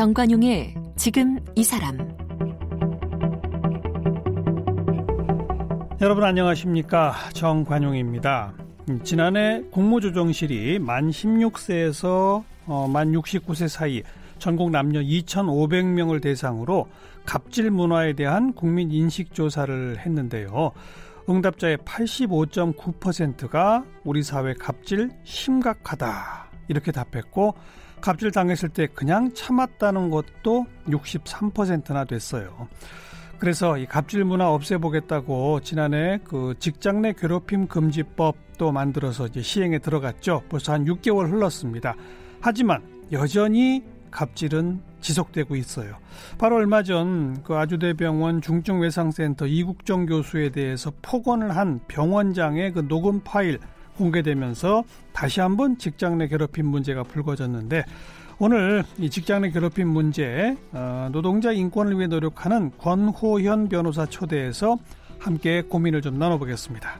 정관용의 0.00 0.74
지금 0.96 1.38
이 1.54 1.62
사람 1.62 1.98
여러분 6.00 6.24
안녕하십니까 6.24 7.12
정관용입니다. 7.34 8.54
지난해 9.04 9.62
국무조정실이 9.70 10.78
만 10.78 11.10
16세에서 11.10 12.42
어, 12.64 12.88
만 12.88 13.12
69세 13.12 13.68
사이 13.68 14.02
전국 14.38 14.70
남녀 14.70 15.00
2,500명을 15.00 16.22
대상으로 16.22 16.88
갑질 17.26 17.70
문화에 17.70 18.14
대한 18.14 18.54
국민 18.54 18.90
인식 18.90 19.34
조사를 19.34 19.98
했는데요. 19.98 20.72
응답자의 21.28 21.76
85.9%가 21.76 23.84
우리 24.04 24.22
사회 24.22 24.54
갑질 24.54 25.10
심각하다 25.24 26.48
이렇게 26.68 26.90
답했고 26.90 27.54
갑질 28.00 28.30
당했을 28.30 28.68
때 28.68 28.86
그냥 28.86 29.32
참았다는 29.34 30.10
것도 30.10 30.66
63%나 30.88 32.04
됐어요. 32.04 32.68
그래서 33.38 33.78
이 33.78 33.86
갑질 33.86 34.24
문화 34.24 34.50
없애보겠다고 34.50 35.60
지난해 35.60 36.18
그 36.24 36.54
직장 36.58 37.00
내 37.00 37.12
괴롭힘 37.14 37.68
금지법도 37.68 38.70
만들어서 38.70 39.26
이제 39.26 39.40
시행에 39.40 39.78
들어갔죠. 39.78 40.42
벌써 40.48 40.72
한 40.74 40.84
6개월 40.84 41.30
흘렀습니다. 41.30 41.94
하지만 42.40 42.82
여전히 43.12 43.82
갑질은 44.10 44.82
지속되고 45.00 45.56
있어요. 45.56 45.96
바로 46.36 46.56
얼마 46.56 46.82
전 46.82 47.42
그 47.42 47.54
아주대병원 47.54 48.42
중증외상센터 48.42 49.46
이국정 49.46 50.06
교수에 50.06 50.50
대해서 50.50 50.92
폭언을 51.00 51.56
한 51.56 51.80
병원장의 51.88 52.72
그 52.72 52.86
녹음 52.86 53.20
파일 53.20 53.58
공개되면서 54.00 54.82
다시 55.12 55.40
한번 55.40 55.76
직장 55.76 56.18
내 56.18 56.26
괴롭힘 56.26 56.66
문제가 56.66 57.02
불거졌는데 57.02 57.84
오늘 58.38 58.82
이 58.98 59.10
직장 59.10 59.42
내 59.42 59.50
괴롭힘 59.50 59.86
문제 59.86 60.56
어, 60.72 61.10
노동자 61.12 61.52
인권을 61.52 61.98
위해 61.98 62.06
노력하는 62.06 62.72
권호현 62.78 63.68
변호사 63.68 64.06
초대해서 64.06 64.78
함께 65.18 65.60
고민을 65.60 66.00
좀 66.00 66.18
나눠보겠습니다. 66.18 66.98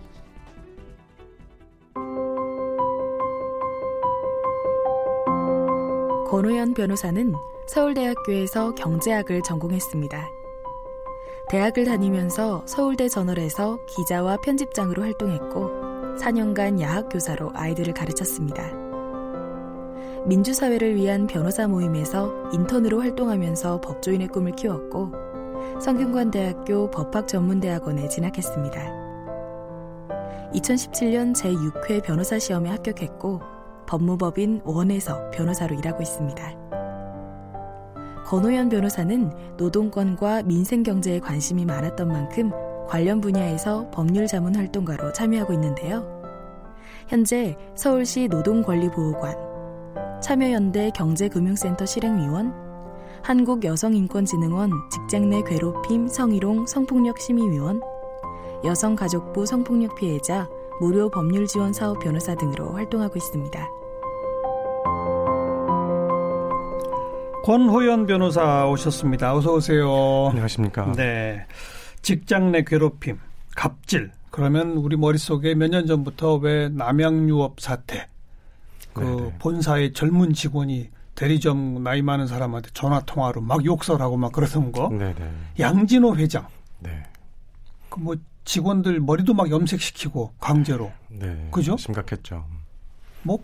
권호연 6.29 6.75
변호사는 6.75 7.35
서울대학교에서 7.69 8.75
경제학을 8.75 9.43
전공했습니다. 9.43 10.29
대학을 11.49 11.87
다니면서 11.87 12.63
서울대 12.67 13.09
저널에서 13.09 13.79
기자와 13.87 14.37
편집장으로 14.37 15.03
활동했고 15.03 15.80
4년간 16.21 16.81
야학 16.81 17.09
교사로 17.11 17.51
아이들을 17.55 17.95
가르쳤습니다. 17.95 18.63
민주사회를 20.27 20.95
위한 20.97 21.27
변호사 21.27 21.67
모임에서 21.67 22.51
인턴으로 22.53 23.01
활동하면서 23.01 23.81
법조인의 23.81 24.29
꿈을 24.29 24.53
키웠고 24.53 25.13
성균관대학교 25.81 26.91
법학전문대학원에 26.91 28.09
진학했습니다. 28.09 29.01
2017년 30.55 31.35
제6회 31.35 32.03
변호사 32.03 32.39
시험에 32.39 32.69
합격했고 32.71 33.41
법무법인 33.87 34.61
원에서 34.65 35.31
변호사로 35.31 35.77
일하고 35.77 36.03
있습니다. 36.03 36.61
권호연 38.27 38.69
변호사는 38.69 39.57
노동권과 39.57 40.43
민생경제에 40.43 41.19
관심이 41.21 41.65
많았던 41.65 42.09
만큼 42.09 42.53
관련 42.91 43.21
분야에서 43.21 43.89
법률 43.93 44.27
자문 44.27 44.57
활동가로 44.57 45.13
참여하고 45.13 45.53
있는데요. 45.53 46.05
현재 47.07 47.57
서울시 47.77 48.27
노동권리보호관, 48.27 50.21
참여연대 50.21 50.91
경제금융센터 50.91 51.87
실행위원, 51.87 52.53
한국여성인권진흥원 53.23 54.73
직장 54.91 55.31
내 55.31 55.41
괴롭힘 55.43 56.09
성희롱 56.09 56.67
성폭력 56.67 57.21
심의위원, 57.21 57.81
여성가족부 58.65 59.47
성폭력 59.47 59.95
피해자 59.95 60.49
무료 60.81 61.09
법률 61.09 61.47
지원 61.47 61.73
사업 61.73 62.01
변호사 62.01 62.35
등으로 62.35 62.73
활동하고 62.73 63.15
있습니다. 63.17 63.69
권호연 67.45 68.07
변호사 68.07 68.67
오셨습니다. 68.67 69.33
어서 69.35 69.55
오세요. 69.55 70.29
안녕하십니까. 70.31 70.93
네. 70.97 71.47
직장 72.03 72.53
내 72.53 72.63
괴롭힘, 72.65 73.19
갑질. 73.57 74.11
그러면 74.31 74.71
우리 74.73 74.97
머릿속에 74.97 75.55
몇 75.55 75.69
년 75.71 75.87
전부터 75.87 76.37
왜 76.37 76.69
남양유업 76.69 77.61
사태, 77.61 78.09
그 78.93 79.01
네네. 79.03 79.35
본사의 79.39 79.93
젊은 79.93 80.33
직원이 80.33 80.89
대리점 81.15 81.83
나이 81.83 82.01
많은 82.01 82.27
사람한테 82.27 82.71
전화 82.73 83.01
통화로 83.01 83.41
막 83.41 83.65
욕설하고 83.65 84.17
막 84.17 84.33
그러던 84.33 84.73
거. 84.73 84.89
네네. 84.89 85.15
양진호 85.59 86.17
회장. 86.17 86.47
네. 86.79 87.03
그뭐 87.91 88.17
직원들 88.45 89.01
머리도 89.01 89.35
막 89.35 89.51
염색시키고 89.51 90.35
강제로. 90.41 90.91
네. 91.09 91.49
그죠? 91.51 91.77
심각했죠. 91.77 92.45
뭐 93.23 93.39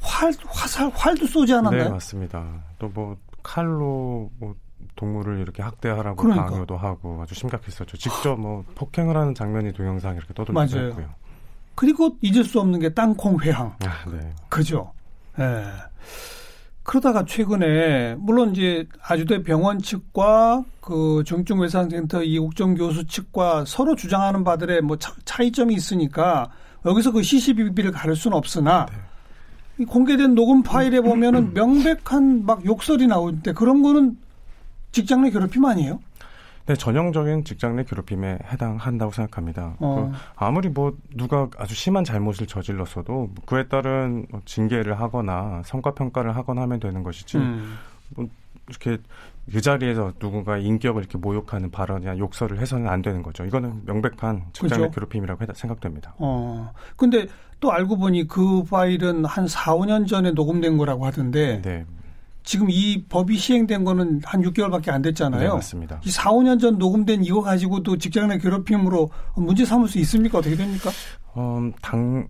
활, 0.00 0.32
화살, 0.48 0.90
활도 0.94 1.26
쏘지 1.26 1.52
않았나요? 1.54 1.84
네, 1.84 1.88
맞습니다. 1.90 2.64
또 2.78 2.88
뭐 2.94 3.16
칼로 3.42 4.30
뭐 4.38 4.54
동물을 4.96 5.40
이렇게 5.40 5.62
학대하라고 5.62 6.16
그러니까. 6.16 6.46
강요도 6.46 6.76
하고 6.76 7.20
아주 7.22 7.34
심각했었죠. 7.34 7.96
직접 7.96 8.38
뭐 8.38 8.64
폭행을 8.74 9.16
하는 9.16 9.34
장면이 9.34 9.72
동영상 9.72 10.16
이렇게 10.16 10.34
떠돌기도 10.34 10.78
했고요. 10.78 11.08
그리고 11.74 12.16
잊을 12.20 12.44
수 12.44 12.60
없는 12.60 12.80
게 12.80 12.92
땅콩 12.92 13.40
회항. 13.40 13.74
아, 13.84 14.10
네. 14.10 14.30
그죠? 14.48 14.92
예. 15.38 15.42
네. 15.42 15.64
그러다가 16.82 17.24
최근에 17.24 18.16
물론 18.18 18.50
이제 18.50 18.86
아주대 19.00 19.42
병원 19.42 19.78
측과 19.78 20.64
그 20.80 21.22
중증외상센터 21.24 22.24
이국정 22.24 22.74
교수 22.74 23.06
측과 23.06 23.64
서로 23.66 23.94
주장하는 23.94 24.42
바들의 24.42 24.80
뭐 24.82 24.98
차, 24.98 25.42
이점이 25.42 25.74
있으니까 25.74 26.50
여기서 26.84 27.12
그 27.12 27.22
시시비비를 27.22 27.92
가릴 27.92 28.16
수는 28.16 28.36
없으나 28.36 28.86
네. 29.78 29.84
공개된 29.84 30.34
녹음 30.34 30.62
파일에 30.62 31.00
보면은 31.00 31.54
명백한 31.54 32.44
막 32.44 32.64
욕설이 32.64 33.06
나오는데 33.06 33.52
그런 33.52 33.82
거는 33.82 34.16
직장 34.92 35.22
내 35.22 35.30
괴롭힘 35.30 35.64
아니에요? 35.64 36.00
네, 36.66 36.76
전형적인 36.76 37.44
직장 37.44 37.74
내 37.74 37.84
괴롭힘에 37.84 38.38
해당한다고 38.52 39.10
생각합니다. 39.10 39.74
어. 39.80 40.10
그 40.12 40.18
아무리 40.36 40.68
뭐 40.68 40.96
누가 41.16 41.48
아주 41.58 41.74
심한 41.74 42.04
잘못을 42.04 42.46
저질렀어도 42.46 43.30
그에 43.46 43.66
따른 43.66 44.26
뭐 44.30 44.40
징계를 44.44 45.00
하거나 45.00 45.62
성과 45.64 45.92
평가를 45.92 46.36
하거나 46.36 46.62
하면 46.62 46.78
되는 46.78 47.02
것이지. 47.02 47.38
음. 47.38 47.78
뭐 48.14 48.28
이렇게 48.68 48.98
그 49.50 49.60
자리에서 49.60 50.12
누군가 50.20 50.56
인격을 50.56 51.02
이렇게 51.02 51.18
모욕하는 51.18 51.72
발언이나 51.72 52.16
욕설을 52.18 52.60
해서는 52.60 52.88
안 52.88 53.02
되는 53.02 53.24
거죠. 53.24 53.44
이거는 53.44 53.82
명백한 53.86 54.44
직장 54.52 54.82
내 54.82 54.90
괴롭힘이라고 54.90 55.44
생각됩니다. 55.54 56.14
어. 56.18 56.72
근데 56.96 57.26
또 57.58 57.72
알고 57.72 57.96
보니 57.96 58.28
그 58.28 58.62
파일은 58.62 59.24
한 59.24 59.48
4, 59.48 59.74
5년 59.74 60.06
전에 60.06 60.30
녹음된 60.30 60.78
거라고 60.78 61.06
하던데 61.06 61.60
네. 61.62 61.84
지금 62.44 62.68
이 62.70 63.04
법이 63.08 63.36
시행된 63.36 63.84
거는 63.84 64.20
한 64.24 64.42
6개월밖에 64.42 64.90
안 64.90 65.02
됐잖아요. 65.02 65.40
네, 65.40 65.48
맞습니다. 65.48 66.00
이 66.04 66.10
4, 66.10 66.30
5년 66.30 66.60
전 66.60 66.78
녹음된 66.78 67.24
이거 67.24 67.40
가지고도 67.40 67.98
직장 67.98 68.28
내 68.28 68.38
괴롭힘으로 68.38 69.10
문제 69.36 69.64
삼을 69.64 69.88
수 69.88 69.98
있습니까? 70.00 70.38
어떻게 70.38 70.56
됩니까? 70.56 70.90
어, 71.34 71.70
당 71.80 72.26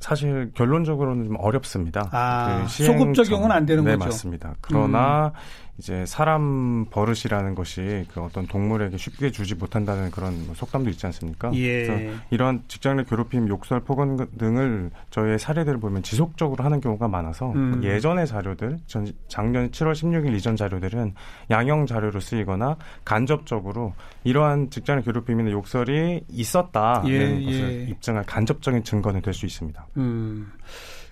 사실 0.00 0.50
결론적으로는 0.54 1.26
좀 1.26 1.36
어렵습니다. 1.38 2.08
아, 2.12 2.64
그 2.64 2.84
소급 2.84 3.14
적용은 3.14 3.50
안 3.52 3.64
되는 3.64 3.84
네, 3.84 3.92
거죠. 3.92 4.04
네, 4.04 4.06
맞습니다. 4.06 4.54
그러나 4.60 5.26
음. 5.26 5.32
이제 5.78 6.04
사람 6.06 6.86
버릇이라는 6.90 7.54
것이 7.54 8.04
그 8.12 8.20
어떤 8.20 8.46
동물에게 8.46 8.96
쉽게 8.96 9.30
주지 9.30 9.54
못한다는 9.54 10.10
그런 10.10 10.44
뭐 10.46 10.54
속담도 10.54 10.90
있지 10.90 11.06
않습니까? 11.06 11.52
예. 11.54 11.86
그래서 11.86 12.16
이런 12.30 12.64
직장 12.66 12.96
내 12.96 13.04
괴롭힘, 13.04 13.48
욕설, 13.48 13.80
폭언 13.80 14.28
등을 14.36 14.90
저희의 15.10 15.38
사례들을 15.38 15.78
보면 15.78 16.02
지속적으로 16.02 16.64
하는 16.64 16.80
경우가 16.80 17.06
많아서 17.06 17.52
음. 17.52 17.80
예전의 17.84 18.26
자료들, 18.26 18.78
전, 18.86 19.12
작년 19.28 19.70
7월 19.70 19.92
16일 19.92 20.34
이전 20.36 20.56
자료들은 20.56 21.14
양형 21.50 21.86
자료로 21.86 22.18
쓰이거나 22.18 22.76
간접적으로 23.04 23.94
이러한 24.24 24.70
직장 24.70 24.96
내 24.96 25.02
괴롭힘이나 25.02 25.50
욕설이 25.52 26.24
있었다는 26.28 27.08
예, 27.08 27.44
것을 27.44 27.86
예. 27.86 27.90
입증할 27.90 28.24
간접적인 28.26 28.82
증거는 28.82 29.22
될 29.22 29.32
수 29.32 29.46
있습니다. 29.46 29.86
음. 29.98 30.50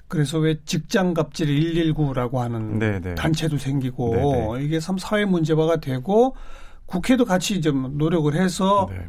그래서 0.08 0.38
왜 0.38 0.56
직장 0.64 1.14
갑질 1.14 1.48
119라고 1.48 2.36
하는 2.36 2.78
네네. 2.78 3.00
네. 3.00 3.14
단체도 3.14 3.58
생기고 3.58 4.14
네네. 4.14 4.58
네. 4.58 4.64
이게 4.64 4.80
참 4.80 4.98
사회 4.98 5.24
문제화가 5.24 5.76
되고 5.76 6.36
국회도 6.86 7.24
같이 7.24 7.60
좀 7.60 7.98
노력을 7.98 8.32
해서 8.34 8.88
네. 8.90 9.06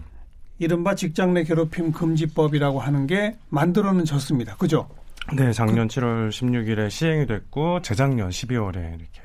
이른바 0.59 0.95
직장 0.95 1.33
내 1.33 1.43
괴롭힘 1.43 1.91
금지법이라고 1.91 2.79
하는 2.79 3.05
게 3.05 3.37
만들어는 3.49 4.05
졌습니다. 4.05 4.55
그죠? 4.55 4.87
네, 5.35 5.51
작년 5.51 5.87
그, 5.87 5.95
7월 5.95 6.29
16일에 6.29 6.89
시행이 6.89 7.27
됐고 7.27 7.81
재작년 7.81 8.29
12월에 8.29 8.75
이렇게 8.75 9.21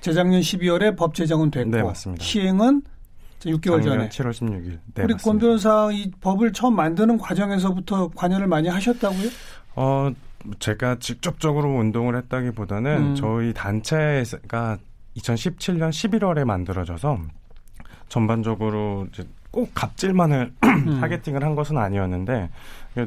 재작년 0.00 0.40
12월에 0.40 0.96
법 0.96 1.14
제정은 1.14 1.50
됐고 1.50 1.70
네, 1.70 1.82
맞습니다. 1.82 2.24
시행은 2.24 2.82
6개월 3.40 3.82
전에 3.82 4.08
7월 4.08 4.30
16일. 4.30 4.78
네, 4.94 5.04
우리 5.04 5.14
권 5.14 5.38
변호사 5.38 5.90
이 5.92 6.10
법을 6.20 6.52
처음 6.52 6.76
만드는 6.76 7.18
과정에서부터 7.18 8.08
관여를 8.14 8.46
많이 8.46 8.68
하셨다고요? 8.68 9.28
어, 9.74 10.10
제가 10.58 10.96
직접적으로 10.98 11.70
운동을 11.70 12.16
했다기보다는 12.16 12.96
음. 12.96 13.14
저희 13.14 13.52
단체가 13.52 14.78
2017년 15.16 15.90
11월에 15.90 16.44
만들어져서 16.44 17.18
전반적으로 18.08 19.06
이제 19.12 19.26
꼭 19.50 19.70
갑질만을 19.74 20.52
음. 20.64 21.00
targeting을 21.00 21.44
한 21.44 21.54
것은 21.54 21.76
아니었는데 21.76 22.50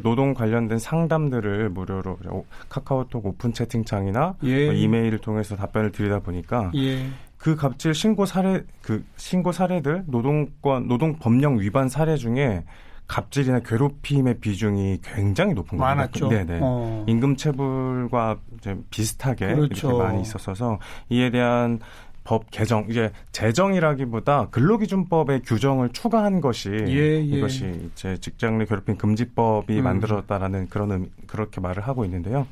노동 0.03 0.33
관련된 0.33 0.77
상담들을 0.79 1.69
무료로 1.69 2.45
카카오톡 2.69 3.25
오픈 3.25 3.53
채팅창이나 3.53 4.35
예. 4.43 4.65
뭐 4.65 4.73
이메일을 4.73 5.19
통해서 5.19 5.55
답변을 5.55 5.91
드리다 5.91 6.19
보니까 6.19 6.71
예. 6.75 7.07
그 7.37 7.55
갑질 7.55 7.93
신고 7.93 8.25
사례 8.25 8.63
그 8.81 9.03
신고 9.17 9.51
사례들 9.51 10.05
노동권 10.07 10.87
노동 10.87 11.17
법령 11.17 11.59
위반 11.59 11.89
사례 11.89 12.15
중에 12.15 12.63
갑질이나 13.07 13.59
괴롭힘의 13.59 14.39
비중이 14.39 14.99
굉장히 15.03 15.53
높은 15.53 15.77
겁니다. 15.77 15.95
많았죠. 15.95 16.29
네네. 16.29 16.59
어. 16.61 17.05
임금 17.07 17.35
체불과 17.35 18.37
이제 18.57 18.75
비슷하게 18.89 19.53
그렇죠. 19.55 19.89
이렇게 19.89 20.03
많이 20.03 20.21
있었어서 20.21 20.79
이에 21.09 21.29
대한 21.29 21.79
법 22.23 22.49
개정 22.49 22.87
이제 22.89 23.11
제정이라기보다 23.31 24.47
근로기준법의 24.49 25.41
규정을 25.43 25.89
추가한 25.89 26.41
것이 26.41 26.69
예, 26.71 26.93
예. 26.95 27.19
이것이 27.21 27.91
이제 27.93 28.17
직장 28.17 28.57
내 28.57 28.65
괴롭힘 28.65 28.97
금지법이 28.97 29.77
음. 29.77 29.83
만들어졌다라는 29.83 30.69
그런 30.69 30.91
의미, 30.91 31.09
그렇게 31.27 31.61
말을 31.61 31.83
하고 31.83 32.03
있는데요. 32.05 32.47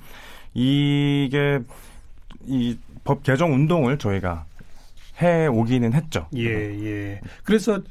이게 0.53 1.59
이 2.45 2.77
법 3.03 3.23
개정 3.23 3.53
운동을 3.53 3.97
저희가 3.97 4.45
해 5.21 5.47
오기는 5.47 5.93
했죠. 5.93 6.27
예, 6.35 6.45
예. 6.45 7.21
그래서 7.43 7.81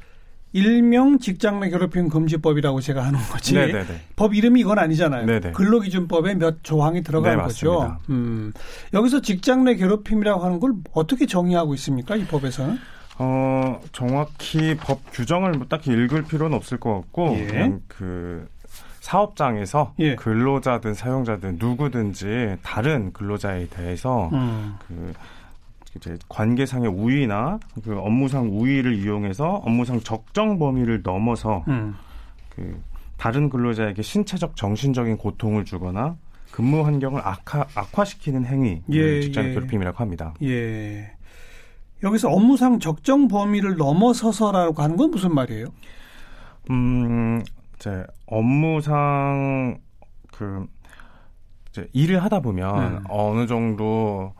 일명 0.53 1.19
직장 1.19 1.59
내 1.59 1.69
괴롭힘 1.69 2.09
금지법이라고 2.09 2.79
제가 2.79 3.03
하는 3.03 3.19
거지. 3.19 3.55
네네네. 3.55 4.01
법 4.15 4.35
이름이 4.35 4.61
이건 4.61 4.79
아니잖아요. 4.79 5.25
네네. 5.25 5.51
근로기준법에 5.51 6.35
몇 6.35 6.63
조항이 6.63 7.01
들어간 7.01 7.37
네, 7.37 7.43
거죠. 7.43 7.97
음. 8.09 8.53
여기서 8.93 9.21
직장 9.21 9.63
내 9.63 9.75
괴롭힘이라고 9.75 10.43
하는 10.43 10.59
걸 10.59 10.73
어떻게 10.93 11.25
정의하고 11.25 11.73
있습니까? 11.73 12.15
이 12.15 12.23
법에서는? 12.25 12.77
어, 13.19 13.79
정확히 13.91 14.75
법 14.77 15.01
규정을 15.11 15.51
뭐 15.53 15.67
딱히 15.67 15.91
읽을 15.91 16.23
필요는 16.23 16.55
없을 16.55 16.79
것 16.79 16.93
같고, 16.93 17.35
예. 17.37 17.45
그냥 17.45 17.81
그 17.87 18.47
사업장에서 19.01 19.93
예. 19.99 20.15
근로자든 20.15 20.93
사용자든 20.93 21.57
누구든지 21.59 22.57
다른 22.63 23.11
근로자에 23.11 23.67
대해서 23.67 24.29
음. 24.33 24.75
그 24.87 25.13
이제 25.95 26.17
관계상의 26.27 26.89
우위나 26.89 27.59
그 27.83 27.97
업무상 27.97 28.49
우위를 28.49 28.95
이용해서 28.95 29.61
업무상 29.65 29.99
적정 29.99 30.57
범위를 30.57 31.01
넘어서 31.03 31.63
음. 31.67 31.95
그 32.49 32.81
다른 33.17 33.49
근로자에게 33.49 34.01
신체적 34.01 34.55
정신적인 34.55 35.17
고통을 35.17 35.65
주거나 35.65 36.17
근무 36.51 36.85
환경을 36.85 37.21
악화, 37.23 37.65
악화시키는 37.75 38.45
행위 38.45 38.81
예, 38.89 39.21
직장 39.21 39.45
예. 39.45 39.53
괴롭힘이라고 39.53 39.97
합니다. 39.97 40.33
예. 40.43 41.11
여기서 42.03 42.29
업무상 42.29 42.79
적정 42.79 43.27
범위를 43.27 43.77
넘어서서라고 43.77 44.81
하는 44.81 44.97
건 44.97 45.09
무슨 45.11 45.33
말이에요? 45.33 45.67
음, 46.69 47.41
이제 47.75 48.03
업무상 48.25 49.79
그 50.31 50.67
이제 51.69 51.87
일을 51.93 52.23
하다 52.23 52.41
보면 52.41 52.97
음. 52.97 53.03
어느 53.09 53.47
정도 53.47 54.33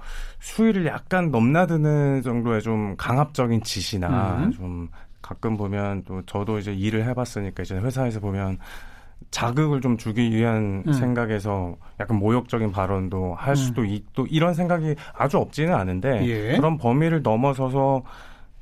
수위를 0.44 0.86
약간 0.86 1.32
넘나드는 1.32 2.22
정도의 2.22 2.62
좀 2.62 2.96
강압적인 2.98 3.64
지시나 3.64 4.44
음. 4.44 4.52
좀 4.52 4.90
가끔 5.22 5.56
보면 5.56 6.04
또 6.04 6.22
저도 6.26 6.60
이제 6.60 6.74
일을 6.74 7.06
해봤으니까 7.06 7.64
이제 7.64 7.78
회사에서 7.78 8.20
보면 8.20 8.58
자극을 9.32 9.80
좀 9.80 9.98
주기 9.98 10.30
위한 10.32 10.84
음. 10.86 10.92
생각에서 10.92 11.78
약간 12.02 12.18
모욕적인 12.18 12.74
발언도 12.74 13.36
할 13.36 13.54
음. 13.54 13.56
수도 13.56 13.86
있, 13.86 14.04
또 14.12 14.28
이런 14.30 14.54
생각이 14.54 14.96
아주 15.14 15.38
없지는 15.38 15.74
않은데 15.74 16.28
예. 16.28 16.58
그런 16.58 16.78
범위를 16.78 17.22
넘어서서 17.22 18.04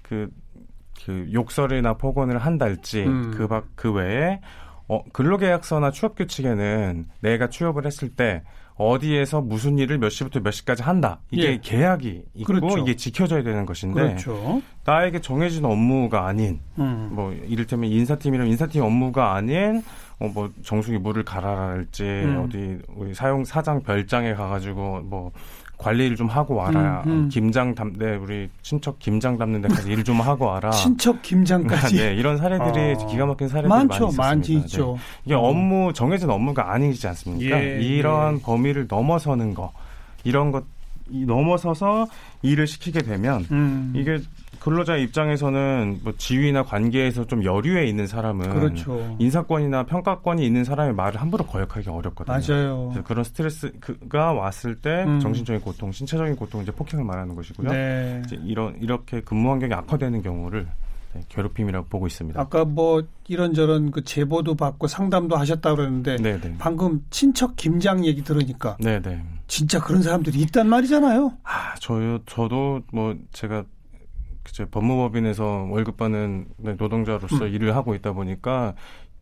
그, 0.03 0.29
그 1.03 1.27
욕설이나 1.33 1.95
폭언을 1.95 2.37
한달지 2.37 3.05
음. 3.05 3.31
그밖그 3.31 3.91
외에 3.91 4.39
어, 4.87 5.03
근로계약서나 5.13 5.89
취업 5.89 6.15
규칙에는 6.15 7.07
내가 7.21 7.49
취업을 7.49 7.87
했을 7.87 8.09
때 8.09 8.43
어디에서 8.81 9.41
무슨 9.41 9.77
일을 9.77 9.97
몇 9.97 10.09
시부터 10.09 10.39
몇 10.39 10.51
시까지 10.51 10.81
한다. 10.83 11.19
이게 11.29 11.43
예. 11.43 11.59
계약이 11.61 12.23
있고 12.35 12.53
그렇죠. 12.53 12.77
이게 12.79 12.95
지켜져야 12.95 13.43
되는 13.43 13.65
것인데 13.65 14.01
그렇죠. 14.01 14.61
나에게 14.85 15.21
정해진 15.21 15.65
업무가 15.65 16.25
아닌 16.25 16.59
음. 16.79 17.09
뭐 17.11 17.31
이를테면 17.33 17.91
인사팀이라면 17.91 18.51
인사팀 18.51 18.81
업무가 18.81 19.35
아닌 19.35 19.83
어, 20.19 20.27
뭐 20.27 20.51
정수기 20.63 20.97
물을 20.97 21.23
갈아랄지 21.23 22.03
음. 22.03 22.43
어디 22.45 22.79
우리 22.95 23.13
사용 23.13 23.45
사장 23.45 23.81
별장에 23.83 24.33
가가지고 24.33 25.01
뭐 25.01 25.31
관리를 25.81 26.15
좀 26.15 26.27
하고 26.27 26.55
와라 26.55 27.03
음, 27.07 27.11
음. 27.11 27.29
김장 27.29 27.73
담 27.75 27.91
네 27.97 28.15
우리 28.15 28.49
친척 28.61 28.99
김장 28.99 29.37
담는 29.37 29.61
데 29.61 29.67
가서 29.67 29.89
일좀 29.89 30.21
하고 30.21 30.45
와라 30.45 30.69
친척 30.71 31.21
김장까지. 31.21 31.95
네 31.97 32.13
이런 32.15 32.37
사례들이 32.37 32.93
어. 32.99 33.07
기가 33.07 33.25
막힌 33.25 33.47
사례들이 33.47 33.69
많죠, 33.69 33.87
많이 33.89 34.05
있습니다. 34.09 34.23
많이 34.23 34.53
있죠. 34.65 34.97
이게 35.25 35.33
업무 35.35 35.91
정해진 35.93 36.29
업무가 36.29 36.71
아니지 36.71 37.07
않습니까? 37.07 37.61
예, 37.61 37.81
이러한 37.81 38.37
예. 38.37 38.41
범위를 38.41 38.85
넘어서는 38.89 39.53
거 39.53 39.71
이런 40.23 40.51
것 40.51 40.63
이- 41.09 41.25
넘어서서 41.25 42.07
일을 42.43 42.67
시키게 42.67 43.01
되면 43.01 43.45
음. 43.51 43.91
이게 43.95 44.19
근로자 44.59 44.95
입장에서는 44.97 46.01
뭐 46.03 46.13
지위나 46.17 46.63
관계에서 46.63 47.25
좀 47.25 47.43
여류에 47.43 47.87
있는 47.87 48.05
사람은 48.05 48.49
그렇죠. 48.53 49.15
인사권이나 49.19 49.83
평가권이 49.85 50.45
있는 50.45 50.63
사람의 50.63 50.93
말을 50.93 51.19
함부로 51.19 51.45
거역하기 51.45 51.89
어렵거든요. 51.89 52.37
맞아요. 52.37 52.93
그런 53.03 53.23
스트레스가 53.23 54.33
왔을 54.33 54.75
때 54.75 55.03
음. 55.07 55.19
정신적인 55.19 55.61
고통, 55.61 55.91
신체적인 55.91 56.35
고통 56.35 56.61
이제 56.61 56.71
폭행을 56.71 57.05
말하는 57.05 57.35
것이고요. 57.35 57.71
네. 57.71 58.21
이런 58.43 58.77
이렇게 58.81 59.21
근무 59.21 59.49
환경이 59.51 59.73
악화되는 59.73 60.21
경우를 60.21 60.67
네, 61.13 61.21
괴롭힘이라고 61.27 61.87
보고 61.87 62.07
있습니다. 62.07 62.39
아까 62.39 62.63
뭐 62.63 63.03
이런저런 63.27 63.91
그 63.91 64.03
제보도 64.03 64.55
받고 64.55 64.87
상담도 64.87 65.35
하셨다 65.35 65.75
그러는데 65.75 66.17
네, 66.17 66.39
네. 66.39 66.55
방금 66.57 67.03
친척 67.09 67.55
김장 67.55 68.05
얘기 68.05 68.23
들으니까 68.23 68.77
네, 68.79 69.01
네. 69.01 69.21
진짜 69.47 69.79
그런 69.79 70.01
사람들이 70.01 70.39
있단 70.39 70.69
말이잖아요. 70.69 71.33
아, 71.43 71.75
저요, 71.79 72.19
저도 72.25 72.81
뭐 72.93 73.15
제가 73.33 73.65
그제 74.51 74.65
법무법인에서 74.65 75.67
월급 75.69 75.95
받는 75.95 76.45
네, 76.57 76.75
노동자로서 76.77 77.45
음. 77.45 77.53
일을 77.53 77.73
하고 77.75 77.95
있다 77.95 78.11
보니까 78.11 78.75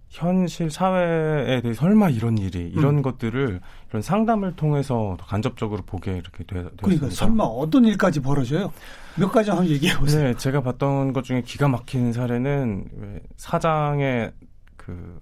현실 0.10 0.72
사회에 0.72 1.62
대해 1.62 1.72
설마 1.76 2.10
이런 2.10 2.40
일이 2.40 2.68
이런 2.76 2.98
음. 2.98 3.02
것들을 3.04 3.62
이런 3.90 4.02
상담을 4.02 4.56
통해서 4.56 5.16
더 5.20 5.26
간접적으로 5.28 5.84
보게 5.84 6.14
이렇게 6.14 6.44
되, 6.46 6.56
되었습니다. 6.56 6.82
그러니까 6.82 7.10
설마 7.12 7.44
어떤 7.44 7.86
일까지 7.86 8.20
벌어져요? 8.22 8.74
몇 9.18 9.32
가지 9.32 9.52
한번 9.52 9.68
얘기해 9.68 9.98
보세요. 10.00 10.24
네, 10.24 10.34
제가 10.34 10.62
봤던 10.62 11.14
것 11.14 11.24
중에 11.24 11.44
기가 11.44 11.68
막히는 11.68 12.12
사례는 12.12 12.86
왜 12.98 13.20
사장의 13.38 14.32
그 14.78 15.20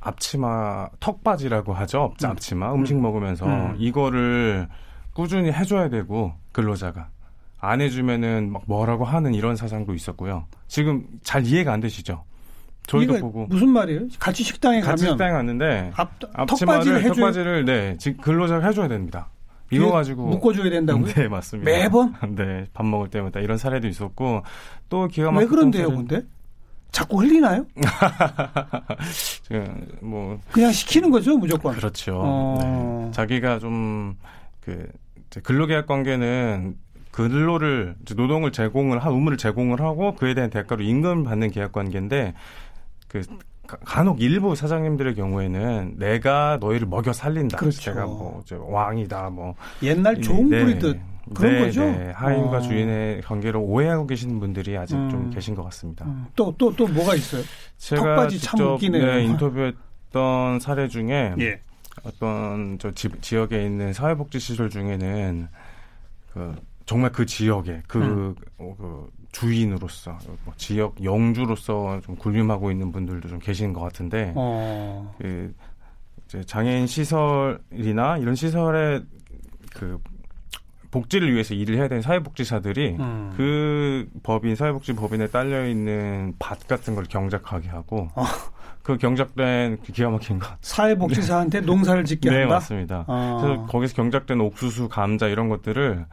앞치마 0.00 0.88
턱바지라고 0.98 1.74
하죠. 1.74 2.14
음. 2.24 2.26
앞치마 2.26 2.72
음식 2.72 2.98
먹으면서 2.98 3.44
음. 3.44 3.76
이거를 3.78 4.66
꾸준히 5.12 5.52
해줘야 5.52 5.90
되고 5.90 6.32
근로자가 6.52 7.10
안 7.64 7.80
해주면은 7.80 8.50
막 8.52 8.62
뭐라고 8.66 9.04
하는 9.04 9.34
이런 9.34 9.54
사상도 9.54 9.94
있었고요. 9.94 10.46
지금 10.66 11.06
잘 11.22 11.46
이해가 11.46 11.72
안 11.72 11.78
되시죠? 11.80 12.24
저희도 12.88 13.20
보고 13.20 13.46
무슨 13.46 13.68
말이에요? 13.68 14.00
같이 14.18 14.42
식당에 14.42 14.80
같이 14.80 15.04
가면 15.04 15.14
식당에 15.14 15.30
갔는데 15.32 15.92
앞, 15.94 16.10
턱바지를 16.48 17.04
해줘 17.04 17.14
턱바지를 17.14 17.64
네 17.64 17.96
지- 17.98 18.16
근로자가 18.16 18.66
해줘야 18.66 18.88
됩니다. 18.88 19.28
이거 19.70 19.92
가지고 19.92 20.26
묶어줘야 20.26 20.68
된다고요? 20.70 21.06
네 21.14 21.28
맞습니다. 21.28 21.70
매번? 21.70 22.12
네, 22.34 22.66
밥 22.74 22.84
먹을 22.84 23.08
때마다 23.08 23.38
이런 23.38 23.56
사례도 23.56 23.86
있었고 23.86 24.42
또 24.88 25.06
기가 25.06 25.28
왜 25.28 25.34
막혔던 25.34 25.48
그런데요, 25.48 25.82
사례는 25.86 26.06
근데? 26.08 26.26
자꾸 26.90 27.20
흘리나요? 27.22 27.64
뭐 30.02 30.38
그냥 30.50 30.72
시키는 30.72 31.10
거죠, 31.10 31.38
무조건. 31.38 31.74
그렇죠. 31.76 32.20
어. 32.22 33.04
네. 33.06 33.10
자기가 33.12 33.60
좀 33.60 34.16
그 34.60 34.86
근로계약 35.42 35.86
관계는 35.88 36.76
근로를 37.12 37.94
노동을 38.16 38.50
제공을 38.52 38.98
하 39.04 39.10
의무를 39.10 39.36
제공을 39.38 39.80
하고 39.80 40.14
그에 40.16 40.34
대한 40.34 40.50
대가로 40.50 40.82
임금을 40.82 41.24
받는 41.24 41.50
계약 41.50 41.72
관계인데 41.72 42.34
그 43.06 43.22
가- 43.66 43.76
간혹 43.84 44.20
일부 44.20 44.56
사장님들의 44.56 45.14
경우에는 45.14 45.94
내가 45.98 46.58
너희를 46.60 46.88
먹여 46.88 47.12
살린다. 47.12 47.58
그렇죠. 47.58 47.80
제가 47.80 48.06
뭐 48.06 48.42
왕이다. 48.50 49.30
뭐 49.30 49.54
옛날 49.82 50.20
좋은 50.20 50.48
네. 50.48 50.64
부리듯 50.64 51.00
그런 51.34 51.52
네, 51.52 51.60
거죠? 51.60 51.84
네. 51.84 52.10
하인과 52.12 52.56
어. 52.56 52.60
주인의 52.60 53.20
관계를 53.22 53.60
오해하고 53.62 54.06
계시는 54.06 54.40
분들이 54.40 54.76
아직 54.76 54.96
음. 54.96 55.08
좀 55.10 55.30
계신 55.30 55.54
것 55.54 55.62
같습니다. 55.64 56.04
또, 56.34 56.52
또, 56.58 56.74
또 56.74 56.88
뭐가 56.88 57.14
있어요? 57.14 57.42
제가 57.76 58.26
직접. 58.28 58.78
네, 58.80 59.22
인터뷰했던 59.24 60.58
사례 60.60 60.88
중에 60.88 61.34
예. 61.38 61.60
어떤 62.04 62.78
저 62.80 62.90
지, 62.90 63.08
지역에 63.20 63.64
있는 63.64 63.92
사회복지 63.92 64.40
시설 64.40 64.68
중에는 64.70 65.48
그 66.32 66.56
정말 66.86 67.12
그 67.12 67.26
지역에 67.26 67.82
그, 67.86 67.98
음. 67.98 68.34
어, 68.58 68.74
그 68.76 69.10
주인으로서 69.32 70.18
뭐 70.44 70.54
지역 70.56 71.02
영주로서 71.02 72.00
좀 72.04 72.16
군림하고 72.16 72.70
있는 72.70 72.92
분들도 72.92 73.28
좀 73.28 73.38
계시는 73.38 73.72
것 73.72 73.80
같은데 73.80 74.32
어. 74.36 75.14
그 75.18 75.54
이제 76.26 76.44
장애인 76.44 76.86
시설이나 76.86 78.18
이런 78.18 78.34
시설에 78.34 79.02
그 79.74 79.98
복지를 80.90 81.32
위해서 81.32 81.54
일을 81.54 81.76
해야 81.76 81.88
되는 81.88 82.02
사회복지사들이 82.02 82.96
음. 83.00 83.32
그 83.36 84.06
법인 84.22 84.54
사회복지법인에 84.54 85.28
딸려 85.28 85.66
있는 85.66 86.34
밭 86.38 86.68
같은 86.68 86.94
걸 86.94 87.04
경작하게 87.04 87.68
하고 87.68 88.08
어. 88.14 88.24
그 88.82 88.98
경작된 88.98 89.78
그 89.84 89.92
기가 89.92 90.10
막힌 90.10 90.38
것. 90.38 90.48
사회복지사한테 90.60 91.60
농사를 91.60 92.04
짓게 92.04 92.28
네, 92.28 92.36
한다. 92.40 92.48
네 92.48 92.54
맞습니다. 92.54 93.04
어. 93.06 93.38
그래서 93.40 93.66
거기서 93.66 93.94
경작된 93.94 94.40
옥수수, 94.40 94.88
감자 94.88 95.28
이런 95.28 95.48
것들을 95.48 96.04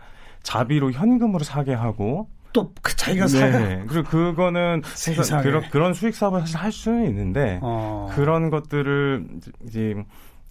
자비로 0.44 0.92
현금으로 0.92 1.44
사게 1.44 1.74
하고 1.74 2.30
또 2.54 2.72
그 2.82 2.96
자기가 2.96 3.28
네. 3.28 3.52
사요. 3.52 3.86
그리고 3.88 4.10
그거는 4.10 4.82
그런 5.44 5.70
그런 5.70 5.94
수익 5.94 6.16
사업을 6.16 6.42
사실 6.42 6.58
할 6.58 6.72
수는 6.72 7.08
있는데 7.10 7.60
어. 7.62 8.10
그런 8.14 8.50
것들을 8.50 9.28
이제 9.68 9.96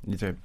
이제 0.07 0.37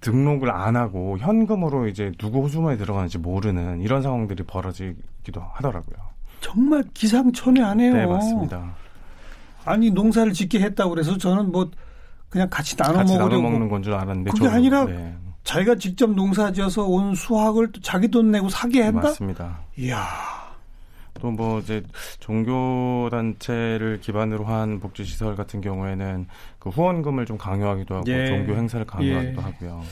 등록을 0.00 0.50
안 0.50 0.76
하고 0.76 1.16
현금으로 1.18 1.88
이제 1.88 2.12
누구 2.18 2.42
호주머니에 2.42 2.76
들어가는지 2.76 3.16
모르는 3.16 3.80
이런 3.80 4.02
상황들이 4.02 4.42
벌어지기도 4.44 5.40
하더라고요. 5.54 5.96
정말 6.40 6.84
기상천외하네요. 6.92 7.94
네, 7.94 8.06
맞습니다. 8.06 8.74
아니 9.64 9.90
농사를 9.90 10.32
짓게 10.34 10.60
했다고 10.60 10.90
그래서 10.90 11.16
저는 11.16 11.50
뭐 11.52 11.70
그냥 12.28 12.48
같이 12.50 12.76
나눠 12.76 12.98
같이 12.98 13.14
먹으려고 13.16 13.42
나눠 13.42 13.50
먹는 13.50 13.68
건 13.70 13.82
줄 13.82 13.94
알았는데 13.94 14.30
그게 14.30 14.44
저는, 14.44 14.54
아니라 14.54 14.84
네. 14.84 15.16
자기가 15.48 15.76
직접 15.76 16.10
농사지어서 16.10 16.84
온 16.84 17.14
수확을 17.14 17.72
또 17.72 17.80
자기 17.80 18.08
돈 18.08 18.30
내고 18.30 18.50
사게 18.50 18.82
한다. 18.82 19.00
맞습니다. 19.08 19.60
이야. 19.78 20.06
또 21.20 21.30
뭐 21.30 21.58
이제 21.60 21.82
종교 22.20 23.08
단체를 23.10 23.98
기반으로 24.02 24.44
한 24.44 24.78
복지 24.78 25.04
시설 25.04 25.34
같은 25.36 25.62
경우에는 25.62 26.26
그 26.58 26.68
후원금을 26.68 27.24
좀 27.24 27.38
강요하기도 27.38 27.94
하고 27.96 28.04
예. 28.08 28.26
종교 28.26 28.54
행사를 28.54 28.84
강요하기도 28.86 29.40
예. 29.40 29.44
하고요. 29.44 29.82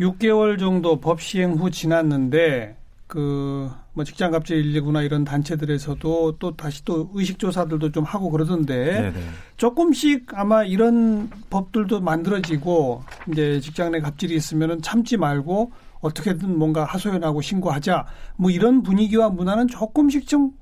6개월 0.00 0.58
정도 0.58 1.00
법 1.00 1.20
시행 1.22 1.52
후 1.52 1.70
지났는데 1.70 2.76
그 3.08 3.70
뭐 3.98 4.04
직장 4.04 4.30
갑질 4.30 4.62
119나 4.62 5.04
이런 5.04 5.24
단체들에서도 5.24 6.36
또 6.38 6.56
다시 6.56 6.84
또 6.84 7.10
의식 7.14 7.40
조사들도 7.40 7.90
좀 7.90 8.04
하고 8.04 8.30
그러던데 8.30 8.92
네네. 8.92 9.20
조금씩 9.56 10.26
아마 10.34 10.62
이런 10.62 11.28
법들도 11.50 12.00
만들어지고 12.00 13.02
이제 13.32 13.58
직장 13.58 13.90
내 13.90 13.98
갑질이 13.98 14.36
있으면은 14.36 14.80
참지 14.82 15.16
말고 15.16 15.72
어떻게든 15.98 16.56
뭔가 16.56 16.84
하소연하고 16.84 17.40
신고하자 17.40 18.06
뭐 18.36 18.52
이런 18.52 18.84
분위기와 18.84 19.30
문화는 19.30 19.66
조금씩 19.66 20.28
좀 20.28 20.52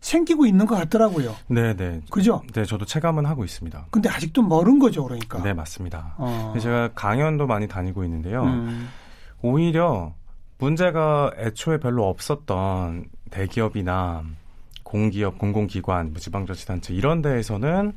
생기고 0.00 0.46
있는 0.46 0.64
것 0.64 0.74
같더라고요. 0.76 1.34
네, 1.48 1.76
네. 1.76 2.00
그죠? 2.10 2.40
네, 2.54 2.64
저도 2.64 2.86
체감은 2.86 3.26
하고 3.26 3.44
있습니다. 3.44 3.88
근데 3.90 4.08
아직도 4.08 4.40
멀은 4.40 4.78
거죠, 4.78 5.04
그러니까. 5.04 5.42
네, 5.42 5.52
맞습니다. 5.52 6.14
어. 6.16 6.54
제가 6.58 6.92
강연도 6.94 7.46
많이 7.46 7.68
다니고 7.68 8.04
있는데요. 8.04 8.44
음. 8.44 8.88
오히려 9.42 10.14
문제가 10.58 11.30
애초에 11.36 11.78
별로 11.78 12.08
없었던 12.08 13.06
대기업이나 13.30 14.24
공기업, 14.82 15.38
공공기관, 15.38 16.12
뭐 16.12 16.20
지방자치단체 16.20 16.94
이런 16.94 17.20
데에서는 17.20 17.92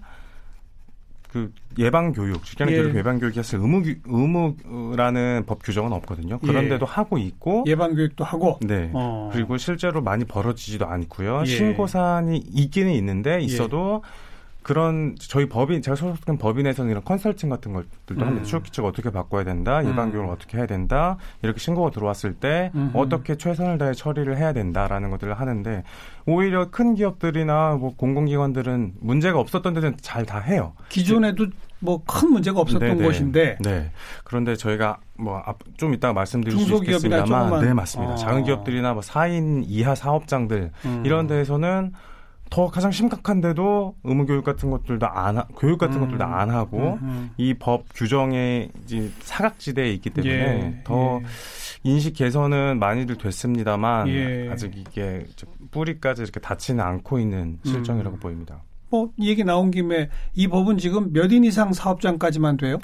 그 1.31 1.53
예방 1.77 2.11
교육, 2.11 2.43
직장 2.43 2.69
교육 2.69 2.95
예. 2.95 2.99
예방 2.99 3.19
교육이 3.19 3.35
사실 3.35 3.59
의무 3.59 3.83
의무라는 4.03 5.43
법 5.45 5.61
규정은 5.61 5.93
없거든요. 5.93 6.39
그런데도 6.39 6.87
예. 6.87 6.91
하고 6.91 7.19
있고 7.19 7.63
예방 7.67 7.93
교육도 7.93 8.23
하고 8.23 8.57
네. 8.61 8.89
어. 8.93 9.29
그리고 9.31 9.57
실제로 9.57 10.01
많이 10.01 10.25
벌어지지도 10.25 10.87
않고요. 10.87 11.41
예. 11.41 11.45
신고 11.45 11.85
사안이 11.85 12.37
있기는 12.37 12.91
있는데 12.93 13.41
있어도 13.41 14.01
예. 14.03 14.28
그런 14.61 15.15
저희 15.17 15.47
법인 15.47 15.81
제가 15.81 15.95
소속된 15.95 16.37
법인에서는 16.37 16.91
이런 16.91 17.03
컨설팅 17.03 17.49
같은 17.49 17.73
것들도 17.73 18.21
음. 18.23 18.27
합니다. 18.27 18.45
수업 18.45 18.63
기칙 18.63 18.83
어떻게 18.83 19.09
바꿔야 19.09 19.43
된다, 19.43 19.83
예방 19.85 20.11
교육을 20.11 20.29
음. 20.29 20.33
어떻게 20.33 20.57
해야 20.57 20.65
된다 20.67 21.17
이렇게 21.41 21.59
신고가 21.59 21.91
들어왔을 21.91 22.33
때 22.33 22.71
음흠. 22.75 22.97
어떻게 22.97 23.35
최선을 23.35 23.77
다해 23.77 23.93
처리를 23.93 24.37
해야 24.37 24.53
된다라는 24.53 25.09
것들을 25.11 25.33
하는데 25.33 25.83
오히려 26.25 26.69
큰 26.69 26.93
기업들이나 26.95 27.77
뭐 27.79 27.95
공공기관들은 27.95 28.93
문제가 28.99 29.39
없었던 29.39 29.73
데는 29.73 29.95
잘 30.01 30.25
다 30.25 30.39
해요. 30.39 30.73
기존에도 30.89 31.47
뭐 31.79 32.03
큰 32.05 32.31
문제가 32.31 32.59
없었던 32.59 32.89
네네. 32.89 33.03
곳인데. 33.03 33.57
네. 33.61 33.91
그런데 34.25 34.55
저희가 34.57 34.97
뭐좀 35.17 35.93
이따가 35.93 36.13
말씀드릴 36.13 36.59
수 36.59 36.75
있겠습니다만, 36.75 37.61
네 37.61 37.73
맞습니다. 37.73 38.13
어. 38.13 38.15
작은 38.17 38.43
기업들이나 38.43 38.93
뭐 38.93 39.01
4인 39.01 39.63
이하 39.65 39.95
사업장들 39.95 40.71
음. 40.85 41.03
이런 41.05 41.27
데에서는 41.27 41.93
더 42.49 42.67
가장 42.67 42.91
심각한데도 42.91 43.95
의무 44.03 44.25
교육 44.25 44.43
같은 44.43 44.69
것들도 44.71 45.07
안 45.07 45.37
하, 45.37 45.45
교육 45.57 45.77
같은 45.77 45.97
음. 45.97 46.01
것들도 46.01 46.23
안 46.23 46.49
하고 46.49 46.97
음. 47.01 47.29
이법 47.37 47.85
규정에 47.93 48.69
이제 48.83 49.11
사각지대에 49.21 49.91
있기 49.93 50.09
때문에 50.09 50.33
예. 50.33 50.81
더 50.83 51.19
예. 51.21 51.25
인식 51.83 52.13
개선은 52.13 52.79
많이들 52.79 53.17
됐습니다만 53.17 54.07
예. 54.09 54.49
아직 54.51 54.75
이게 54.75 55.25
뿌리까지 55.71 56.23
이렇게 56.23 56.39
닿지는 56.39 56.83
않고 56.83 57.19
있는 57.19 57.59
실정이라고 57.63 58.17
음. 58.17 58.19
보입니다. 58.19 58.63
뭐 58.89 59.11
얘기 59.19 59.43
나온 59.43 59.69
김에 59.69 60.09
이 60.33 60.47
법은 60.47 60.79
지금 60.79 61.13
몇 61.13 61.31
인 61.31 61.43
이상 61.43 61.71
사업장까지만 61.73 62.57
돼요? 62.57 62.79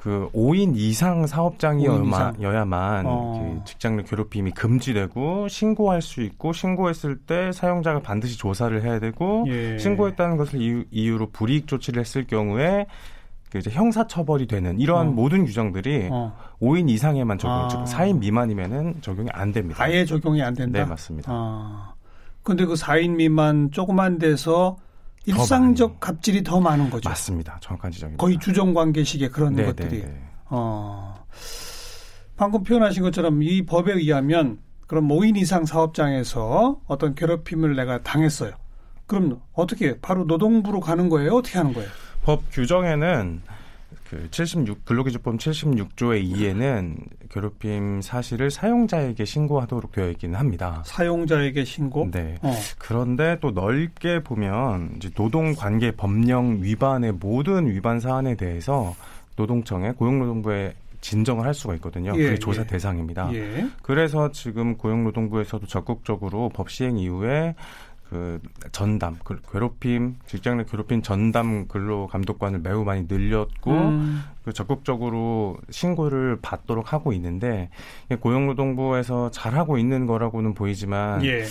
그 0.00 0.30
5인 0.32 0.76
이상 0.76 1.26
사업장이어야만 1.26 3.04
어. 3.06 3.58
그 3.58 3.64
직장 3.66 3.98
내 3.98 4.02
괴롭힘이 4.02 4.52
금지되고 4.52 5.48
신고할 5.48 6.00
수 6.00 6.22
있고 6.22 6.54
신고했을 6.54 7.18
때 7.18 7.52
사용자가 7.52 8.00
반드시 8.00 8.38
조사를 8.38 8.82
해야 8.82 8.98
되고 8.98 9.44
예. 9.48 9.76
신고했다는 9.76 10.38
것을 10.38 10.62
이유, 10.62 10.84
이유 10.90 11.18
로 11.18 11.28
불이익 11.30 11.66
조치를 11.66 12.00
했을 12.00 12.26
경우에 12.26 12.86
그 13.50 13.58
이제 13.58 13.68
형사 13.70 14.06
처벌이 14.06 14.46
되는 14.46 14.80
이러한 14.80 15.08
어. 15.08 15.10
모든 15.10 15.44
규정들이 15.44 16.08
어. 16.10 16.34
5인 16.62 16.88
이상에만 16.88 17.36
적용, 17.36 17.64
아. 17.64 17.68
즉 17.68 17.84
4인 17.84 18.20
미만이면은 18.20 19.02
적용이 19.02 19.28
안 19.32 19.52
됩니다. 19.52 19.84
아예 19.84 20.06
적용이 20.06 20.40
안 20.42 20.54
된다. 20.54 20.78
네, 20.78 20.84
맞습니다. 20.86 21.30
아. 21.30 21.92
근데 22.42 22.64
그 22.64 22.72
4인 22.72 23.16
미만 23.16 23.70
조그만 23.70 24.18
데서 24.18 24.78
일상적 25.26 26.00
갑질이 26.00 26.42
더 26.42 26.60
많은 26.60 26.90
거죠. 26.90 27.08
맞습니다. 27.08 27.58
정확한 27.60 27.90
지적입니다. 27.90 28.20
거의 28.20 28.38
주정 28.38 28.72
관계식의 28.74 29.30
그런 29.30 29.54
네, 29.54 29.64
것들이. 29.66 30.00
네, 30.00 30.06
네. 30.06 30.22
어. 30.46 31.24
방금 32.36 32.62
표현하신 32.62 33.02
것처럼 33.02 33.42
이 33.42 33.62
법에 33.66 33.92
의하면 33.92 34.58
그럼 34.86 35.08
5인 35.08 35.36
이상 35.36 35.66
사업장에서 35.66 36.80
어떤 36.86 37.14
괴롭힘을 37.14 37.76
내가 37.76 38.02
당했어요. 38.02 38.52
그럼 39.06 39.40
어떻게 39.52 40.00
바로 40.00 40.24
노동부로 40.24 40.80
가는 40.80 41.08
거예요? 41.08 41.34
어떻게 41.34 41.58
하는 41.58 41.72
거예요? 41.72 41.88
법 42.22 42.42
규정에는 42.50 43.42
그 44.08 44.28
76, 44.30 44.84
근로기준법 44.84 45.36
76조의 45.36 46.32
2에는 46.32 46.96
괴롭힘 47.30 48.02
사실을 48.02 48.50
사용자에게 48.50 49.24
신고하도록 49.24 49.92
되어 49.92 50.10
있기는 50.10 50.38
합니다. 50.38 50.82
사용자에게 50.84 51.64
신고? 51.64 52.08
네. 52.10 52.36
어. 52.42 52.52
그런데 52.78 53.38
또 53.40 53.52
넓게 53.52 54.22
보면 54.22 54.94
이제 54.96 55.10
노동관계 55.16 55.92
법령 55.92 56.62
위반의 56.62 57.12
모든 57.12 57.68
위반 57.68 58.00
사안에 58.00 58.34
대해서 58.34 58.96
노동청에 59.36 59.92
고용노동부에 59.92 60.74
진정을 61.00 61.46
할 61.46 61.54
수가 61.54 61.74
있거든요. 61.76 62.12
예, 62.16 62.24
그게 62.24 62.38
조사 62.38 62.62
예. 62.62 62.66
대상입니다. 62.66 63.32
예. 63.32 63.68
그래서 63.82 64.30
지금 64.32 64.76
고용노동부에서도 64.76 65.66
적극적으로 65.66 66.50
법 66.50 66.70
시행 66.70 66.98
이후에 66.98 67.54
그 68.10 68.40
전담 68.72 69.16
그 69.24 69.40
괴롭힘 69.50 70.16
직장 70.26 70.58
내 70.58 70.64
괴롭힘 70.64 71.00
전담 71.00 71.68
근로 71.68 72.08
감독관을 72.08 72.58
매우 72.58 72.84
많이 72.84 73.06
늘렸고 73.08 73.70
음. 73.70 74.24
그 74.44 74.52
적극적으로 74.52 75.56
신고를 75.70 76.40
받도록 76.42 76.92
하고 76.92 77.12
있는데 77.12 77.70
고용노동부에서 78.20 79.30
잘하고 79.30 79.78
있는 79.78 80.06
거라고는 80.06 80.54
보이지만 80.54 81.24
예. 81.24 81.44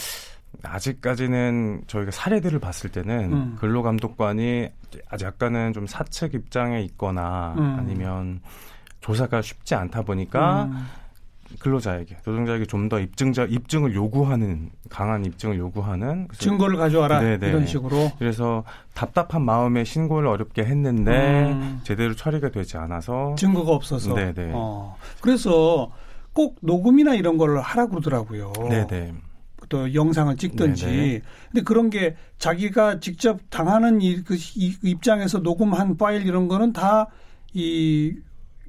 아직까지는 0.63 1.83
저희가 1.87 2.11
사례들을 2.11 2.59
봤을 2.59 2.91
때는 2.91 3.33
음. 3.33 3.55
근로 3.57 3.81
감독관이 3.81 4.67
아직 5.09 5.25
약간은 5.25 5.71
좀 5.71 5.87
사측 5.87 6.33
입장에 6.33 6.81
있거나 6.81 7.55
음. 7.57 7.77
아니면 7.79 8.41
조사가 8.99 9.41
쉽지 9.41 9.75
않다 9.75 10.01
보니까 10.01 10.63
음. 10.65 10.85
근로자에게 11.59 12.17
노동자에게 12.25 12.65
좀 12.65 12.89
더 12.89 12.99
입증자 12.99 13.45
입증을 13.45 13.93
요구하는 13.93 14.69
강한 14.89 15.25
입증을 15.25 15.57
요구하는 15.57 16.27
증거를 16.37 16.77
가져와라 16.77 17.19
네네. 17.19 17.47
이런 17.49 17.67
식으로 17.67 18.11
그래서 18.17 18.63
답답한 18.93 19.43
마음에 19.43 19.83
신고를 19.83 20.27
어렵게 20.27 20.63
했는데 20.63 21.51
음. 21.51 21.81
제대로 21.83 22.15
처리가 22.15 22.49
되지 22.49 22.77
않아서 22.77 23.35
증거가 23.37 23.73
없어서 23.73 24.13
네네. 24.13 24.51
어. 24.53 24.95
그래서 25.21 25.91
꼭 26.33 26.57
녹음이나 26.61 27.15
이런 27.15 27.37
걸 27.37 27.59
하라 27.59 27.87
그러더라고요. 27.87 28.53
네네. 28.69 29.13
또 29.67 29.93
영상을 29.93 30.35
찍든지. 30.35 30.85
네네. 30.85 31.21
근데 31.51 31.63
그런 31.63 31.89
게 31.89 32.15
자기가 32.39 32.99
직접 32.99 33.39
당하는 33.49 34.01
이, 34.01 34.23
그, 34.23 34.35
이 34.35 34.75
입장에서 34.81 35.39
녹음한 35.39 35.97
파일 35.97 36.25
이런 36.25 36.47
거는 36.47 36.73
다 36.73 37.07
이 37.53 38.13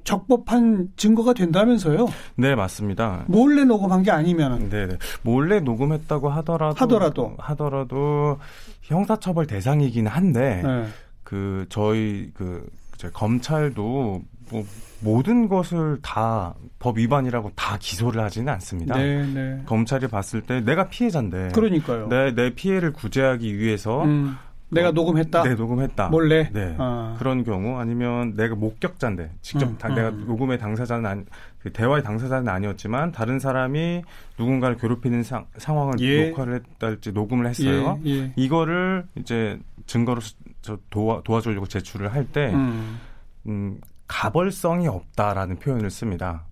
적법한 0.03 0.89
증거가 0.95 1.33
된다면서요? 1.33 2.07
네, 2.35 2.55
맞습니다. 2.55 3.25
몰래 3.27 3.63
녹음한 3.63 4.03
게 4.03 4.11
아니면 4.11 4.69
네, 4.69 4.87
네. 4.87 4.97
몰래 5.21 5.59
녹음했다고 5.59 6.29
하더라도 6.29 6.75
하더라도 6.79 7.35
하더라도 7.37 8.39
형사처벌 8.83 9.47
대상이긴 9.47 10.07
한데 10.07 10.61
네. 10.63 10.87
그 11.23 11.65
저희 11.69 12.31
그 12.33 12.67
검찰도 13.13 14.21
뭐 14.51 14.65
모든 15.01 15.47
것을 15.47 15.99
다 16.01 16.53
법 16.81 16.97
위반이라고 16.97 17.51
다 17.55 17.77
기소를 17.79 18.21
하지는 18.23 18.51
않습니다. 18.53 18.97
네, 18.97 19.23
네. 19.23 19.61
검찰이 19.67 20.07
봤을 20.07 20.41
때 20.41 20.61
내가 20.61 20.89
피해자인데 20.89 21.49
그러니까요. 21.53 22.09
내, 22.09 22.33
내 22.33 22.49
피해를 22.55 22.91
구제하기 22.91 23.57
위해서 23.59 24.03
음. 24.03 24.35
내가 24.71 24.89
어, 24.89 24.91
녹음했다. 24.91 25.43
네, 25.43 25.55
녹음했다. 25.55 26.07
몰래. 26.09 26.49
네. 26.51 26.75
아. 26.79 27.15
그런 27.19 27.43
경우 27.43 27.77
아니면 27.77 28.33
내가 28.35 28.55
목격자인데 28.55 29.31
직접 29.41 29.67
음, 29.67 29.77
다, 29.77 29.89
음. 29.89 29.95
내가 29.95 30.09
녹음의 30.11 30.57
당사자는 30.57 31.05
아니, 31.05 31.23
그 31.59 31.71
대화의 31.71 32.03
당사자는 32.03 32.47
아니었지만 32.47 33.11
다른 33.11 33.37
사람이 33.39 34.03
누군가를 34.39 34.77
괴롭히는 34.77 35.23
상, 35.23 35.45
상황을 35.57 35.99
예. 35.99 36.29
녹화를 36.29 36.55
했달지 36.55 37.11
녹음을 37.11 37.47
했어요. 37.47 37.99
예, 38.05 38.11
예. 38.11 38.33
이거를 38.35 39.05
이제 39.15 39.59
증거로 39.85 40.21
저 40.61 40.77
도와 40.89 41.21
도와주려고 41.23 41.67
제출을 41.67 42.13
할때 42.13 42.51
음. 42.53 42.99
음, 43.47 43.81
가벌성이 44.07 44.87
없다라는 44.87 45.57
표현을 45.59 45.89
씁니다. 45.89 46.45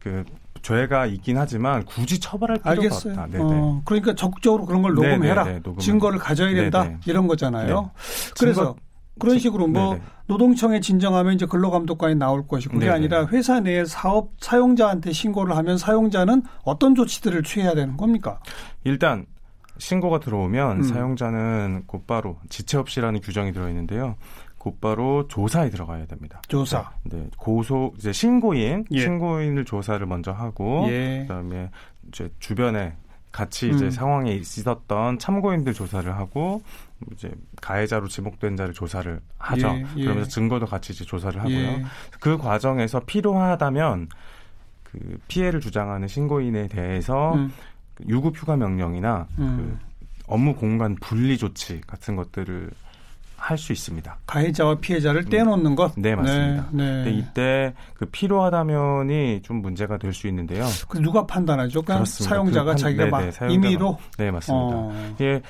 그 0.00 0.24
죄가 0.62 1.06
있긴 1.06 1.38
하지만 1.38 1.84
굳이 1.84 2.20
처벌할 2.20 2.58
필요가 2.58 2.70
알겠어요. 2.70 3.12
없다. 3.12 3.26
네네. 3.26 3.44
어, 3.44 3.82
그러니까 3.84 4.14
적극적으로 4.14 4.66
그런 4.66 4.82
걸 4.82 4.94
녹음해라. 4.94 5.44
네네네, 5.44 5.62
증거를 5.78 6.18
가져야 6.18 6.54
된다. 6.54 6.84
네네. 6.84 6.98
이런 7.06 7.26
거잖아요. 7.26 7.82
네. 7.82 8.32
그래서 8.38 8.64
증거, 8.64 8.76
그런 9.18 9.38
식으로 9.38 9.66
뭐 9.66 9.94
네네. 9.94 10.04
노동청에 10.26 10.80
진정하면 10.80 11.34
이제 11.34 11.46
근로감독관이 11.46 12.14
나올 12.14 12.46
것이고 12.46 12.74
그게 12.74 12.86
네네. 12.86 12.96
아니라 12.96 13.26
회사 13.26 13.60
내 13.60 13.84
사업 13.84 14.30
사용자한테 14.40 15.12
신고를 15.12 15.56
하면 15.56 15.78
사용자는 15.78 16.42
어떤 16.64 16.94
조치들을 16.94 17.42
취해야 17.42 17.74
되는 17.74 17.96
겁니까? 17.96 18.40
일단 18.84 19.26
신고가 19.78 20.20
들어오면 20.20 20.78
음. 20.78 20.82
사용자는 20.82 21.84
곧바로 21.86 22.38
지체 22.48 22.78
없이라는 22.78 23.20
규정이 23.20 23.52
들어 23.52 23.68
있는데요. 23.68 24.16
곧바로 24.58 25.26
조사에 25.28 25.70
들어가야 25.70 26.06
됩니다. 26.06 26.42
조사. 26.48 26.90
네, 27.04 27.28
고소 27.36 27.94
이제 27.96 28.12
신고인 28.12 28.84
예. 28.90 29.00
신고인을 29.00 29.64
조사를 29.64 30.04
먼저 30.06 30.32
하고 30.32 30.86
예. 30.88 31.20
그다음에 31.22 31.70
이제 32.08 32.30
주변에 32.40 32.94
같이 33.30 33.68
이제 33.70 33.86
음. 33.86 33.90
상황에 33.90 34.32
있었던 34.32 35.18
참고인들 35.18 35.74
조사를 35.74 36.12
하고 36.16 36.62
이제 37.12 37.30
가해자로 37.60 38.08
지목된 38.08 38.56
자를 38.56 38.74
조사를 38.74 39.20
하죠. 39.38 39.68
예, 39.68 39.86
예. 39.96 40.04
그러면서 40.04 40.30
증거도 40.30 40.66
같이 40.66 40.92
이제 40.92 41.04
조사를 41.04 41.38
하고요. 41.40 41.56
예. 41.56 41.84
그 42.20 42.36
과정에서 42.36 43.00
필요하다면 43.00 44.08
그 44.82 45.18
피해를 45.28 45.60
주장하는 45.60 46.08
신고인에 46.08 46.68
대해서 46.68 47.34
음. 47.34 47.52
유급 48.08 48.36
휴가 48.36 48.56
명령이나 48.56 49.28
음. 49.38 49.78
그 49.78 49.86
업무 50.26 50.54
공간 50.54 50.96
분리 50.96 51.38
조치 51.38 51.80
같은 51.82 52.16
것들을 52.16 52.70
할 53.48 53.56
수 53.58 53.72
있습니다. 53.72 54.18
가해자와 54.26 54.76
피해자를 54.76 55.22
음. 55.22 55.30
떼놓는 55.30 55.74
것. 55.74 55.92
네 55.96 56.14
맞습니다. 56.14 56.68
네, 56.72 57.04
네. 57.04 57.10
이때 57.10 57.74
그 57.94 58.06
필요하다면이 58.06 59.40
좀 59.42 59.62
문제가 59.62 59.96
될 59.96 60.12
수 60.12 60.26
있는데요. 60.28 60.66
그 60.88 60.98
누가 60.98 61.26
판단하죠? 61.26 61.82
그러니까 61.82 62.04
사용자가 62.04 62.64
그 62.64 62.70
판, 62.70 62.76
자기가 62.76 63.04
네네, 63.04 63.24
네, 63.24 63.30
사용자가, 63.30 63.52
임의로. 63.52 63.98
네 64.18 64.30
맞습니다. 64.30 64.76
어. 64.76 65.14
예. 65.20 65.40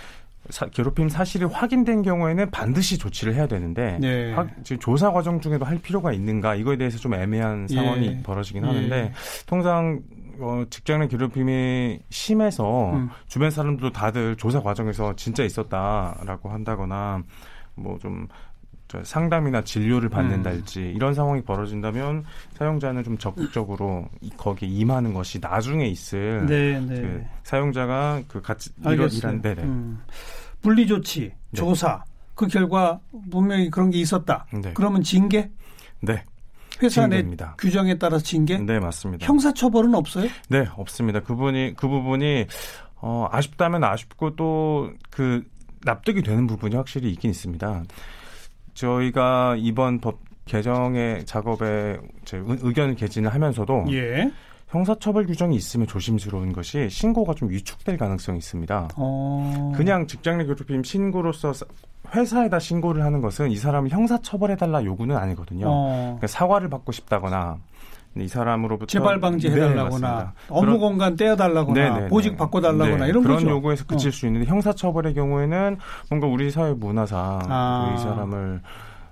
사, 0.50 0.66
괴롭힘 0.66 1.08
사실이 1.08 1.44
확인된 1.44 2.02
경우에는 2.02 2.50
반드시 2.50 2.96
조치를 2.98 3.34
해야 3.34 3.46
되는데 3.46 3.98
네. 4.00 4.32
하, 4.32 4.46
지금 4.64 4.80
조사 4.80 5.10
과정 5.12 5.40
중에도 5.40 5.64
할 5.66 5.78
필요가 5.78 6.12
있는가 6.12 6.54
이거에 6.54 6.76
대해서 6.76 6.98
좀 6.98 7.14
애매한 7.14 7.66
상황이 7.68 8.06
예. 8.06 8.22
벌어지긴 8.22 8.62
예. 8.64 8.66
하는데 8.66 9.12
통상 9.46 10.00
어, 10.40 10.62
직장 10.70 11.00
내 11.00 11.08
괴롭힘이 11.08 11.98
심해서 12.10 12.92
음. 12.92 13.10
주변 13.26 13.50
사람들도 13.50 13.92
다들 13.92 14.36
조사 14.36 14.62
과정에서 14.62 15.14
진짜 15.16 15.42
있었다라고 15.42 16.48
한다거나 16.48 17.22
뭐좀 17.78 18.28
상담이나 19.02 19.62
진료를 19.62 20.08
받는달지 20.08 20.80
음. 20.80 20.92
이런 20.96 21.12
상황이 21.14 21.42
벌어진다면 21.42 22.24
사용자는 22.54 23.04
좀 23.04 23.18
적극적으로 23.18 24.08
거기에 24.36 24.68
임하는 24.68 25.12
것이 25.12 25.38
나중에 25.38 25.86
있을 25.86 26.46
네, 26.46 26.80
네. 26.80 27.00
그 27.00 27.24
사용자가 27.42 28.22
그 28.28 28.40
같이 28.40 28.70
이런 28.86 29.10
일한 29.12 29.42
네네 29.42 29.62
음. 29.62 30.00
분리 30.62 30.86
조치 30.86 31.20
네. 31.20 31.32
조사 31.52 32.02
그 32.34 32.46
결과 32.46 32.98
분명히 33.30 33.68
그런 33.68 33.90
게 33.90 33.98
있었다. 33.98 34.46
네. 34.52 34.72
그러면 34.72 35.02
징계? 35.02 35.50
네. 36.00 36.24
회사 36.80 37.06
내 37.08 37.24
규정에 37.58 37.98
따라서 37.98 38.22
징계? 38.24 38.56
네 38.58 38.78
맞습니다. 38.78 39.26
형사 39.26 39.52
처벌은 39.52 39.94
없어요? 39.94 40.28
네 40.48 40.66
없습니다. 40.76 41.20
그분이 41.20 41.74
그 41.76 41.88
부분이 41.88 42.46
어, 43.00 43.28
아쉽다면 43.30 43.84
아쉽고 43.84 44.36
또 44.36 44.92
그 45.10 45.42
납득이 45.84 46.22
되는 46.22 46.46
부분이 46.46 46.76
확실히 46.76 47.10
있긴 47.12 47.30
있습니다. 47.30 47.84
저희가 48.74 49.56
이번 49.58 50.00
법 50.00 50.18
개정의 50.44 51.26
작업에 51.26 51.98
의견 52.32 52.96
개진을 52.96 53.32
하면서도 53.34 53.86
예. 53.90 54.30
형사처벌 54.68 55.26
규정이 55.26 55.56
있으면 55.56 55.86
조심스러운 55.86 56.52
것이 56.52 56.88
신고가 56.90 57.34
좀 57.34 57.48
위축될 57.50 57.96
가능성이 57.96 58.38
있습니다. 58.38 58.88
어... 58.96 59.72
그냥 59.74 60.06
직장 60.06 60.38
내 60.38 60.44
괴롭힘 60.44 60.82
신고로서 60.82 61.52
회사에다 62.14 62.58
신고를 62.58 63.02
하는 63.02 63.20
것은 63.20 63.50
이 63.50 63.56
사람을 63.56 63.90
형사처벌해달라 63.90 64.84
요구는 64.84 65.16
아니거든요. 65.16 65.66
어... 65.68 66.02
그러니까 66.02 66.26
사과를 66.26 66.68
받고 66.68 66.92
싶다거나 66.92 67.58
이 68.16 68.26
사람으로부터 68.26 68.86
재발 68.86 69.20
방지해달라거나 69.20 70.18
네, 70.18 70.26
업무 70.48 70.78
공간 70.78 71.16
떼어달라거나 71.16 71.74
네네네. 71.74 71.94
네, 71.94 72.02
네. 72.02 72.08
보직 72.08 72.36
바꿔달라거나 72.36 73.04
네, 73.04 73.08
이런 73.08 73.22
그런 73.22 73.36
거죠. 73.36 73.50
요구에서 73.50 73.84
그칠 73.86 74.08
어. 74.08 74.12
수 74.12 74.26
있는데 74.26 74.46
형사처벌의 74.46 75.14
경우에는 75.14 75.76
뭔가 76.10 76.26
우리 76.26 76.50
사회 76.50 76.72
문화상 76.72 77.40
아. 77.48 77.94
이 77.94 78.02
사람을 78.02 78.60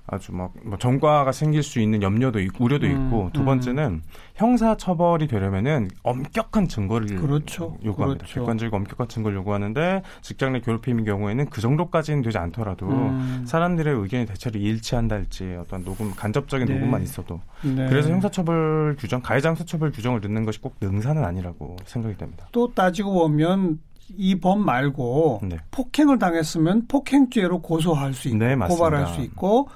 아주 0.09 0.33
막뭐 0.33 0.79
전과가 0.79 1.33
생길 1.33 1.62
수 1.62 1.81
있는 1.81 2.01
염려도 2.01 2.40
있고 2.40 2.64
우려도 2.64 2.87
음, 2.87 3.07
있고 3.07 3.31
두 3.33 3.40
음. 3.40 3.47
번째는 3.47 4.03
형사 4.35 4.77
처벌이 4.77 5.27
되려면은 5.27 5.88
엄격한 6.05 6.69
증거를 6.69 7.16
그렇죠. 7.16 7.77
요구합니다. 7.85 8.25
그렇죠. 8.25 8.40
객관적이고 8.40 8.77
엄격한 8.77 9.09
증거를 9.09 9.37
요구하는데 9.38 10.03
직장 10.23 10.53
내 10.53 10.61
괴롭힘의 10.61 11.05
경우에는 11.05 11.47
그 11.51 11.61
정도까지는 11.61 12.23
되지 12.23 12.38
않더라도 12.38 12.87
음. 12.87 13.45
사람들의 13.47 13.92
의견이 13.95 14.27
대체로 14.27 14.61
일치한달지 14.61 15.57
어떤 15.61 15.85
녹음 15.85 16.14
간접적인 16.14 16.69
네. 16.69 16.75
녹음만 16.75 17.03
있어도 17.03 17.40
네. 17.62 17.88
그래서 17.88 18.11
형사 18.11 18.29
처벌 18.29 18.95
규정 18.99 19.21
가해자 19.21 19.49
형사 19.49 19.64
처벌 19.64 19.90
규정을 19.90 20.21
넣는 20.21 20.45
것이 20.45 20.61
꼭 20.61 20.77
능사는 20.81 21.25
아니라고 21.25 21.77
생각이 21.85 22.16
됩니다. 22.16 22.47
또 22.53 22.73
따지고 22.73 23.12
보면 23.12 23.81
이법 24.16 24.61
말고 24.61 25.40
네. 25.42 25.57
폭행을 25.73 26.19
당했으면 26.19 26.87
폭행죄로 26.87 27.61
고소할 27.61 28.14
수 28.14 28.29
있고 28.29 28.38
네, 28.38 28.55
고발할 28.55 29.09
수 29.09 29.21
있고 29.23 29.69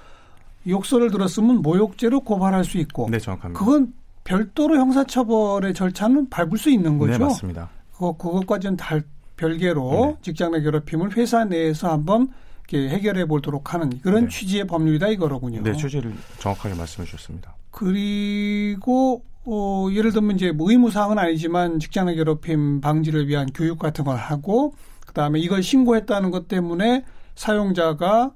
욕설을 0.66 1.10
들었으면 1.10 1.62
모욕죄로 1.62 2.20
고발할 2.20 2.64
수 2.64 2.78
있고. 2.78 3.08
네, 3.10 3.18
정확합니다. 3.18 3.58
그건 3.58 3.92
별도로 4.24 4.76
형사처벌의 4.76 5.74
절차는 5.74 6.28
밟을 6.28 6.58
수 6.58 6.70
있는 6.70 6.98
거죠. 6.98 7.12
네, 7.12 7.18
맞습니다. 7.18 7.70
그거 7.92 8.12
그것까지는 8.16 8.76
달 8.76 9.02
별개로 9.36 9.90
네. 9.90 10.16
직장 10.22 10.52
내 10.52 10.60
괴롭힘을 10.60 11.16
회사 11.16 11.44
내에서 11.44 11.90
한번 11.90 12.28
해결해 12.72 13.26
보도록 13.26 13.74
하는 13.74 13.90
그런 14.00 14.24
네. 14.24 14.28
취지의 14.28 14.66
법률이다 14.66 15.08
이거로군요. 15.08 15.62
네, 15.62 15.72
취지를 15.74 16.14
정확하게 16.38 16.74
말씀해 16.76 17.06
주셨습니다. 17.06 17.56
그리고 17.70 19.24
어, 19.44 19.88
예를 19.90 20.12
들면 20.12 20.36
이제 20.36 20.52
뭐 20.52 20.70
의무 20.70 20.90
사항은 20.90 21.18
아니지만 21.18 21.80
직장 21.80 22.06
내 22.06 22.14
괴롭힘 22.14 22.80
방지를 22.80 23.26
위한 23.26 23.48
교육 23.52 23.78
같은 23.78 24.04
걸 24.04 24.16
하고 24.16 24.74
그다음에 25.06 25.40
이걸 25.40 25.62
신고했다는 25.62 26.30
것 26.30 26.46
때문에 26.46 27.04
사용자가 27.34 28.32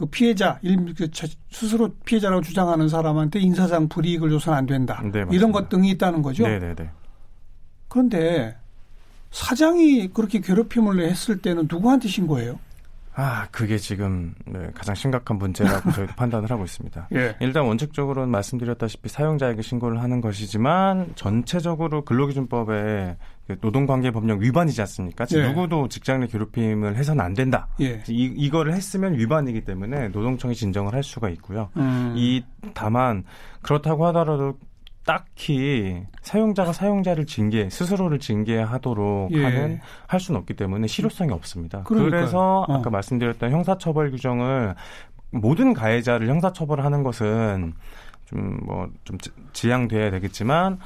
그 0.00 0.06
피해자, 0.06 0.58
그 0.96 1.10
스스로 1.50 1.90
피해자라고 2.06 2.40
주장하는 2.40 2.88
사람한테 2.88 3.38
인사상 3.38 3.86
불이익을 3.86 4.30
줘서는 4.30 4.56
안 4.56 4.64
된다. 4.64 5.02
네, 5.12 5.26
이런 5.30 5.52
것 5.52 5.68
등이 5.68 5.90
있다는 5.90 6.22
거죠. 6.22 6.44
네네네. 6.44 6.74
네, 6.74 6.74
네. 6.74 6.90
그런데 7.86 8.56
사장이 9.30 10.08
그렇게 10.14 10.40
괴롭힘을 10.40 11.06
했을 11.06 11.42
때는 11.42 11.68
누구한테 11.70 12.08
신고해요? 12.08 12.58
아, 13.22 13.46
그게 13.50 13.76
지금 13.76 14.34
네, 14.46 14.70
가장 14.74 14.94
심각한 14.94 15.36
문제라고 15.36 15.90
저희도 15.92 16.14
판단을 16.16 16.50
하고 16.50 16.64
있습니다. 16.64 17.08
예. 17.14 17.36
일단 17.40 17.64
원칙적으로는 17.64 18.30
말씀드렸다시피 18.30 19.10
사용자에게 19.10 19.60
신고를 19.60 20.02
하는 20.02 20.22
것이지만 20.22 21.12
전체적으로 21.16 22.02
근로기준법에 22.06 23.18
그 23.46 23.56
노동관계법령 23.60 24.40
위반이지 24.40 24.80
않습니까? 24.80 25.26
예. 25.34 25.48
누구도 25.48 25.88
직장 25.88 26.20
내 26.20 26.28
괴롭힘을 26.28 26.96
해서는 26.96 27.22
안 27.22 27.34
된다. 27.34 27.68
예. 27.82 28.02
이, 28.08 28.32
이거를 28.36 28.72
했으면 28.72 29.18
위반이기 29.18 29.66
때문에 29.66 30.08
노동청이 30.08 30.54
진정을 30.54 30.94
할 30.94 31.02
수가 31.02 31.28
있고요. 31.28 31.68
음. 31.76 32.14
이 32.16 32.42
다만 32.72 33.24
그렇다고 33.60 34.06
하더라도 34.06 34.56
딱히 35.04 36.02
사용자가 36.22 36.72
사용자를 36.72 37.26
징계 37.26 37.70
스스로를 37.70 38.18
징계하도록 38.18 39.32
예. 39.32 39.42
하는 39.42 39.80
할 40.06 40.20
수는 40.20 40.40
없기 40.40 40.54
때문에 40.54 40.86
실효성이 40.86 41.32
없습니다. 41.32 41.82
그러니까요. 41.84 42.10
그래서 42.10 42.60
어. 42.68 42.78
아까 42.78 42.90
말씀드렸던 42.90 43.50
형사처벌 43.50 44.10
규정을 44.10 44.74
모든 45.30 45.72
가해자를 45.72 46.28
형사처벌하는 46.28 47.02
것은 47.02 47.74
좀 48.26 48.60
뭐좀 48.64 48.88
뭐 49.10 49.18
지양돼야 49.52 50.10
되겠지만 50.10 50.78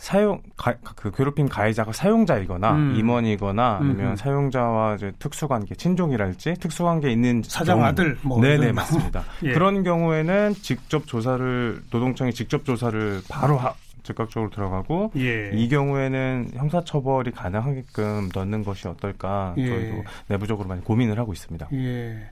사용 0.00 0.40
가, 0.56 0.74
그 0.96 1.10
괴롭힘 1.10 1.46
가해자가 1.46 1.92
사용자이거나 1.92 2.72
음. 2.72 2.94
임원이거나 2.96 3.80
아니면 3.82 4.12
음. 4.12 4.16
사용자와 4.16 4.94
이제 4.94 5.12
특수관계 5.18 5.74
친족이랄지 5.74 6.54
특수관계 6.54 7.10
있는 7.12 7.42
사장 7.46 7.76
경우. 7.76 7.86
아들 7.86 8.16
뭐 8.22 8.40
네네 8.40 8.72
맞습니다. 8.72 9.22
예. 9.44 9.52
그런 9.52 9.82
경우에는 9.84 10.54
직접 10.54 11.06
조사를 11.06 11.82
노동청이 11.90 12.32
직접 12.32 12.64
조사를 12.64 13.20
바로 13.28 13.58
하, 13.58 13.74
즉각적으로 14.02 14.48
들어가고 14.50 15.12
예. 15.16 15.50
이 15.52 15.68
경우에는 15.68 16.52
형사처벌이 16.54 17.32
가능하게끔 17.32 18.30
넣는 18.34 18.64
것이 18.64 18.88
어떨까 18.88 19.54
예. 19.58 19.68
저희도 19.68 20.04
내부적으로 20.28 20.66
많이 20.66 20.82
고민을 20.82 21.18
하고 21.18 21.34
있습니다. 21.34 21.68
예. 21.74 22.26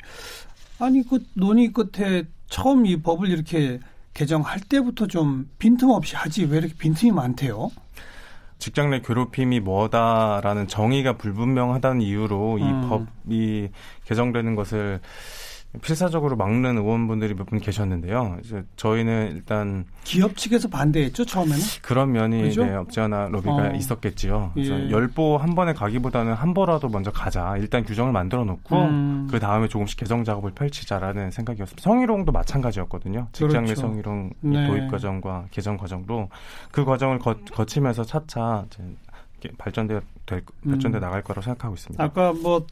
아니 0.79 1.07
그 1.07 1.23
논의 1.35 1.71
끝에 1.71 2.25
처음 2.49 2.87
이 2.87 2.97
법을 3.03 3.29
이렇게 3.29 3.79
개정할 4.19 4.59
때부터 4.59 5.07
좀 5.07 5.49
빈틈없이 5.61 6.17
하지 6.17 6.45
왜 6.45 6.59
이렇게 6.59 6.75
빈틈이 6.75 7.13
많대요? 7.13 7.71
직장 8.59 8.91
내 8.91 9.01
괴롭힘이 9.01 9.61
뭐다라는 9.61 10.67
정의가 10.67 11.17
불분명하다는 11.17 12.03
이유로 12.03 12.57
음. 12.57 12.59
이 12.59 12.89
법이 12.89 13.69
개정되는 14.07 14.57
것을 14.57 14.99
필사적으로 15.83 16.35
막는 16.37 16.79
의원분들이 16.79 17.35
몇 17.35 17.49
분 17.49 17.61
계셨는데요. 17.61 18.39
이제 18.43 18.63
저희는 18.77 19.33
일단 19.37 19.85
기업 20.05 20.37
측에서 20.37 20.69
반대했죠 20.69 21.25
처음에는. 21.25 21.59
그런 21.83 22.13
면이 22.13 22.41
그렇죠? 22.41 22.65
네, 22.65 22.75
없지 22.75 23.01
않아 23.01 23.29
로비가 23.29 23.55
어. 23.55 23.73
있었겠지요. 23.75 24.53
예. 24.57 24.91
열보 24.91 25.37
한 25.39 25.55
번에 25.55 25.73
가기보다는 25.75 26.33
한 26.35 26.53
보라도 26.55 26.89
먼저 26.89 27.11
가자. 27.11 27.57
일단 27.59 27.85
규정을 27.85 28.13
만들어 28.13 28.45
놓고 28.45 28.77
음. 28.77 29.29
그 29.31 29.39
다음에 29.39 29.69
조금씩 29.69 29.99
개정 29.99 30.25
작업을 30.25 30.51
펼치자라는 30.53 31.31
생각이었습니다. 31.31 31.83
성희롱도 31.83 32.33
마찬가지였거든요. 32.33 33.29
직장 33.33 33.65
내 33.65 33.75
그렇죠. 33.75 33.81
성희롱 33.83 34.31
네. 34.41 34.67
도입 34.67 34.91
과정과 34.91 35.47
개정 35.51 35.77
과정도 35.77 36.29
그 36.71 36.85
과정을 36.85 37.19
거, 37.19 37.35
치면서 37.67 38.05
차차 38.05 38.65
발전돼 39.57 40.01
될 40.27 40.43
발전돼 40.69 40.99
음. 40.99 41.01
나갈 41.01 41.23
거라고 41.23 41.43
생각하고 41.43 41.75
있습니다. 41.75 42.03
아까 42.03 42.33
뭐 42.33 42.67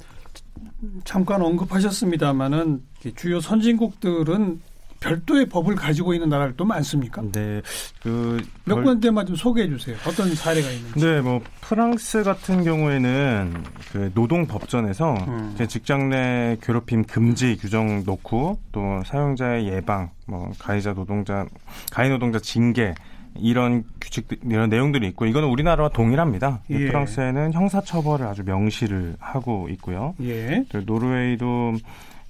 잠깐 1.04 1.42
언급하셨습니다마는 1.42 2.82
주요 3.16 3.40
선진국들은 3.40 4.60
별도의 4.98 5.46
법을 5.48 5.74
가지고 5.76 6.14
있는 6.14 6.28
나라를 6.30 6.54
또 6.56 6.64
많습니까? 6.64 7.22
네. 7.32 7.60
그 8.02 8.40
몇 8.64 8.82
군데만 8.82 9.26
좀 9.26 9.36
소개해 9.36 9.68
주세요. 9.68 9.96
어떤 10.06 10.34
사례가 10.34 10.68
있는지. 10.70 10.98
네, 10.98 11.20
뭐 11.20 11.40
프랑스 11.60 12.22
같은 12.24 12.64
경우에는 12.64 13.62
그 13.92 14.10
노동 14.14 14.46
법전에서 14.46 15.14
음. 15.28 15.56
직장 15.68 16.08
내 16.08 16.56
괴롭힘 16.62 17.04
금지 17.04 17.56
규정 17.60 18.02
놓고 18.04 18.58
또 18.72 19.02
사용자의 19.06 19.68
예방, 19.68 20.10
뭐 20.26 20.50
가해자 20.58 20.94
노동자 20.94 21.46
가해 21.92 22.08
노동자 22.08 22.40
징계 22.40 22.94
이런 23.40 23.84
규칙 24.00 24.28
이런 24.44 24.68
내용들이 24.68 25.06
있고 25.08 25.26
이거는 25.26 25.48
우리나라와 25.48 25.88
동일합니다. 25.90 26.60
예. 26.70 26.86
프랑스에는 26.86 27.52
형사 27.52 27.80
처벌을 27.80 28.26
아주 28.26 28.42
명시를 28.44 29.16
하고 29.18 29.68
있고요. 29.70 30.14
예. 30.22 30.64
노르웨이도 30.84 31.74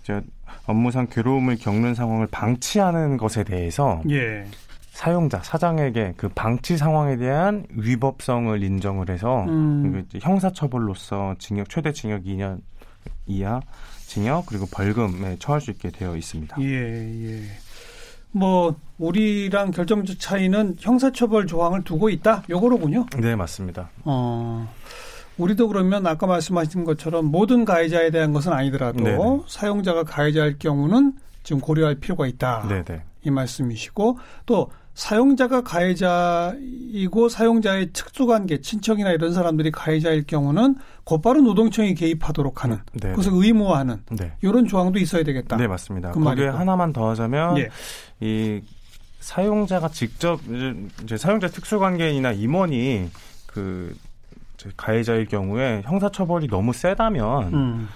이제 0.02 0.20
업무상 0.66 1.06
괴로움을 1.08 1.56
겪는 1.56 1.94
상황을 1.94 2.26
방치하는 2.28 3.16
것에 3.16 3.44
대해서 3.44 4.02
예. 4.10 4.44
사용자 4.90 5.40
사장에게 5.42 6.14
그 6.16 6.28
방치 6.30 6.78
상황에 6.78 7.16
대한 7.16 7.66
위법성을 7.70 8.62
인정을 8.62 9.10
해서 9.10 9.44
음. 9.44 10.06
형사 10.22 10.50
처벌로서 10.50 11.34
징역 11.38 11.68
최대 11.68 11.92
징역 11.92 12.22
2년 12.22 12.60
이하 13.26 13.60
징역 14.06 14.46
그리고 14.46 14.64
벌금에 14.72 15.36
처할 15.38 15.60
수 15.60 15.70
있게 15.70 15.90
되어 15.90 16.16
있습니다. 16.16 16.56
예, 16.60 16.64
예. 16.64 17.42
뭐 18.32 18.76
우리랑 18.98 19.70
결정적 19.70 20.18
차이는 20.18 20.76
형사처벌 20.78 21.46
조항을 21.46 21.84
두고 21.84 22.08
있다. 22.08 22.44
요거로군요. 22.48 23.06
네, 23.18 23.36
맞습니다. 23.36 23.90
어. 24.04 24.68
우리도 25.38 25.68
그러면 25.68 26.06
아까 26.06 26.26
말씀하신 26.26 26.84
것처럼 26.84 27.26
모든 27.26 27.64
가해자에 27.64 28.10
대한 28.10 28.32
것은 28.32 28.52
아니더라도 28.52 29.04
네네. 29.04 29.18
네. 29.18 29.40
사용자가 29.46 30.04
가해자일 30.04 30.58
경우는 30.58 31.12
지금 31.42 31.60
고려할 31.60 31.96
필요가 31.96 32.26
있다. 32.26 32.66
네네. 32.68 32.84
네. 32.84 33.02
이 33.22 33.30
말씀이시고 33.30 34.18
또 34.46 34.70
사용자가 34.94 35.60
가해자이고 35.60 37.28
사용자의 37.28 37.90
특수관계, 37.92 38.62
친척이나 38.62 39.10
이런 39.10 39.34
사람들이 39.34 39.70
가해자일 39.70 40.24
경우는 40.26 40.76
곧바로 41.04 41.42
노동청이 41.42 41.94
개입하도록 41.94 42.64
하는 42.64 42.78
네. 42.94 43.10
그것을 43.10 43.32
의무화하는 43.34 44.04
네. 44.12 44.32
이런 44.40 44.66
조항도 44.66 44.98
있어야 44.98 45.22
되겠다. 45.22 45.58
네 45.58 45.68
맞습니다. 45.68 46.12
그 46.12 46.20
거기에 46.20 46.48
하나만 46.48 46.94
더 46.94 47.10
하자면 47.10 47.58
예. 47.58 47.68
이 48.20 48.60
사용자가 49.20 49.88
직접 49.88 50.40
이제 51.02 51.16
사용자 51.16 51.48
특수관계인이나 51.48 52.32
임원이 52.32 53.10
그 53.46 53.96
가해자일 54.76 55.26
경우에 55.26 55.82
형사처벌이 55.84 56.48
너무 56.48 56.72
세다면. 56.72 57.54
음. 57.54 57.88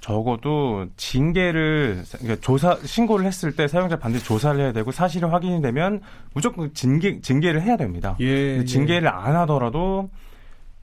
적어도 0.00 0.86
징계를 0.96 2.04
그러니까 2.12 2.40
조사 2.40 2.78
신고를 2.82 3.26
했을 3.26 3.54
때 3.54 3.66
사용자 3.66 3.98
반드시 3.98 4.24
조사를 4.24 4.58
해야 4.60 4.72
되고 4.72 4.92
사실이 4.92 5.26
확인이 5.26 5.60
되면 5.60 6.00
무조건 6.32 6.72
징계 6.72 7.20
징계를 7.20 7.62
해야 7.62 7.76
됩니다. 7.76 8.16
예, 8.20 8.58
예. 8.58 8.64
징계를 8.64 9.08
안 9.08 9.36
하더라도 9.36 10.08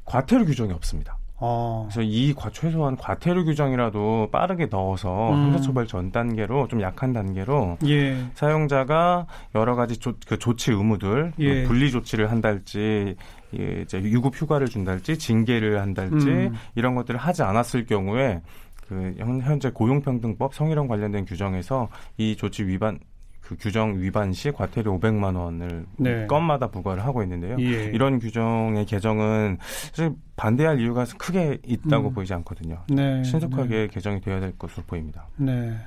과태료 0.04 0.46
규정이 0.46 0.74
없습니다. 0.74 1.18
어. 1.48 1.88
그래서 1.88 2.02
이 2.02 2.34
과, 2.34 2.50
최소한 2.50 2.98
과태료 2.98 3.46
규정이라도 3.46 4.30
빠르게 4.32 4.66
넣어서 4.66 5.30
음. 5.30 5.44
형사처벌 5.46 5.86
전 5.86 6.12
단계로 6.12 6.68
좀 6.68 6.82
약한 6.82 7.14
단계로 7.14 7.78
예. 7.86 8.18
사용자가 8.34 9.28
여러 9.54 9.76
가지 9.76 9.98
조, 9.98 10.14
그 10.28 10.40
조치 10.40 10.72
의무들 10.72 11.34
예. 11.38 11.62
뭐 11.62 11.68
분리 11.68 11.92
조치를 11.92 12.32
한달지 12.32 13.16
예, 13.58 13.82
이제 13.84 14.02
유급 14.02 14.36
휴가를 14.36 14.68
준달지 14.68 15.20
징계를 15.20 15.80
한달지 15.80 16.28
음. 16.28 16.56
이런 16.74 16.96
것들을 16.96 17.20
하지 17.20 17.44
않았을 17.44 17.86
경우에 17.86 18.42
그 18.88 19.16
현재 19.18 19.70
고용평등법 19.70 20.54
성희롱 20.54 20.88
관련된 20.88 21.26
규정에서 21.26 21.90
이 22.18 22.36
조치 22.36 22.66
위반 22.66 23.00
그 23.46 23.56
규정 23.60 24.02
위반 24.02 24.34
시 24.34 24.52
과태료 24.52 25.00
500만 25.00 25.38
원을 25.38 25.86
네. 25.98 26.26
건마다 26.26 26.68
부과를 26.68 27.06
하고 27.06 27.22
있는데요. 27.22 27.58
예. 27.60 27.86
이런 27.94 28.18
규정의 28.18 28.86
개정은 28.86 29.58
사실 29.92 30.14
반대할 30.36 30.82
이유가 30.82 31.06
크게 31.18 31.60
있다고 31.64 32.10
음. 32.10 32.14
보이지 32.14 32.34
않거든요. 32.34 32.80
네. 32.90 33.24
신속하게 33.24 33.70
네. 33.70 33.88
개정이 33.88 34.22
되어야 34.22 34.40
될 34.40 34.58
것으로 34.58 34.84
보입니다. 34.88 35.28
네. 35.38 35.78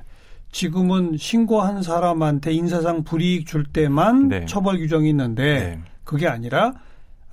지금은 0.51 1.17
신고한 1.17 1.83
사람한테 1.83 2.53
인사상 2.53 3.03
불이익 3.03 3.45
줄 3.45 3.65
때만 3.65 4.29
네. 4.29 4.45
처벌 4.45 4.77
규정이 4.77 5.09
있는데 5.09 5.43
네. 5.43 5.79
그게 6.05 6.27
아니라 6.27 6.73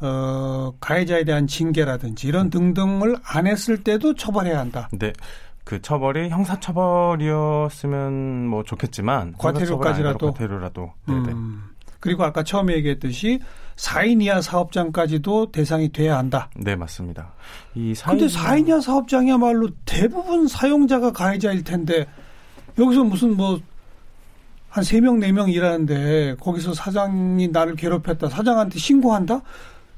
어, 0.00 0.72
가해자에 0.80 1.24
대한 1.24 1.46
징계라든지 1.46 2.26
이런 2.26 2.50
등등을 2.50 3.16
안 3.24 3.46
했을 3.46 3.82
때도 3.82 4.14
처벌해야 4.14 4.58
한다. 4.58 4.88
네. 4.92 5.12
그 5.66 5.82
처벌이 5.82 6.30
형사 6.30 6.58
처벌이었으면 6.58 8.46
뭐 8.46 8.62
좋겠지만 8.62 9.34
과태료까지라도 9.36 10.32
과태료라도 10.32 10.92
음. 11.10 11.64
그리고 12.00 12.24
아까 12.24 12.42
처음에 12.42 12.74
얘기했듯이 12.76 13.40
4인 13.74 14.22
이하 14.22 14.40
사업장까지도 14.40 15.50
대상이 15.52 15.90
돼야 15.92 16.16
한다. 16.16 16.48
네, 16.56 16.76
맞습니다. 16.76 17.32
이 17.74 17.92
4인 17.92 18.06
근데 18.10 18.26
4인 18.26 18.68
이하 18.68 18.80
사업장이야말로 18.80 19.68
대부분 19.84 20.48
사용자가 20.48 21.12
가해자일 21.12 21.64
텐데 21.64 22.06
여기서 22.78 23.04
무슨 23.04 23.36
뭐 23.36 23.58
한 24.76 24.84
3명, 24.84 25.24
4명 25.26 25.50
일하는데 25.50 26.36
거기서 26.38 26.74
사장이 26.74 27.48
나를 27.48 27.76
괴롭혔다. 27.76 28.28
사장한테 28.28 28.78
신고한다? 28.78 29.40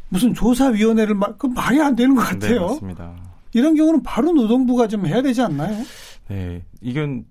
무슨 0.08 0.32
조사위원회를 0.32 1.16
말, 1.16 1.34
그 1.36 1.48
말이 1.48 1.82
안 1.82 1.96
되는 1.96 2.14
것 2.14 2.22
네, 2.22 2.28
같아요. 2.28 2.52
네, 2.52 2.60
맞습니다. 2.60 3.12
이런 3.52 3.74
경우는 3.74 4.02
바로 4.02 4.32
노동부가 4.32 4.86
좀 4.88 5.06
해야 5.06 5.22
되지 5.22 5.42
않나요? 5.42 5.76
네, 6.28 6.62
이건 6.80 7.24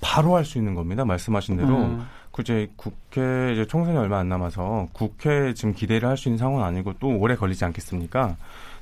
바로 0.00 0.36
할 0.36 0.44
수 0.44 0.58
있는 0.58 0.74
겁니다. 0.74 1.04
말씀하신 1.04 1.56
대로. 1.56 1.76
음. 1.76 2.06
그제 2.30 2.68
국회 2.76 3.52
이제 3.52 3.64
총선이 3.66 3.96
얼마 3.96 4.18
안 4.18 4.28
남아서 4.28 4.88
국회 4.92 5.54
지금 5.54 5.72
기대를 5.72 6.08
할 6.08 6.16
수 6.16 6.28
있는 6.28 6.38
상황은 6.38 6.64
아니고 6.64 6.94
또 6.98 7.08
오래 7.16 7.36
걸리지 7.36 7.64
않겠습니까? 7.64 8.36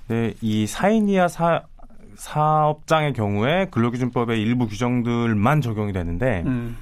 네, 0.09 0.33
이 0.41 0.67
사인 0.67 1.09
이하 1.09 1.29
사 1.29 1.63
사업장의 2.15 3.13
경우에 3.15 3.67
근로기준법의 3.71 4.41
일부 4.41 4.67
규정들만 4.69 5.61
적용이 5.61 5.93
되는데 5.93 6.43
음. 6.47 6.77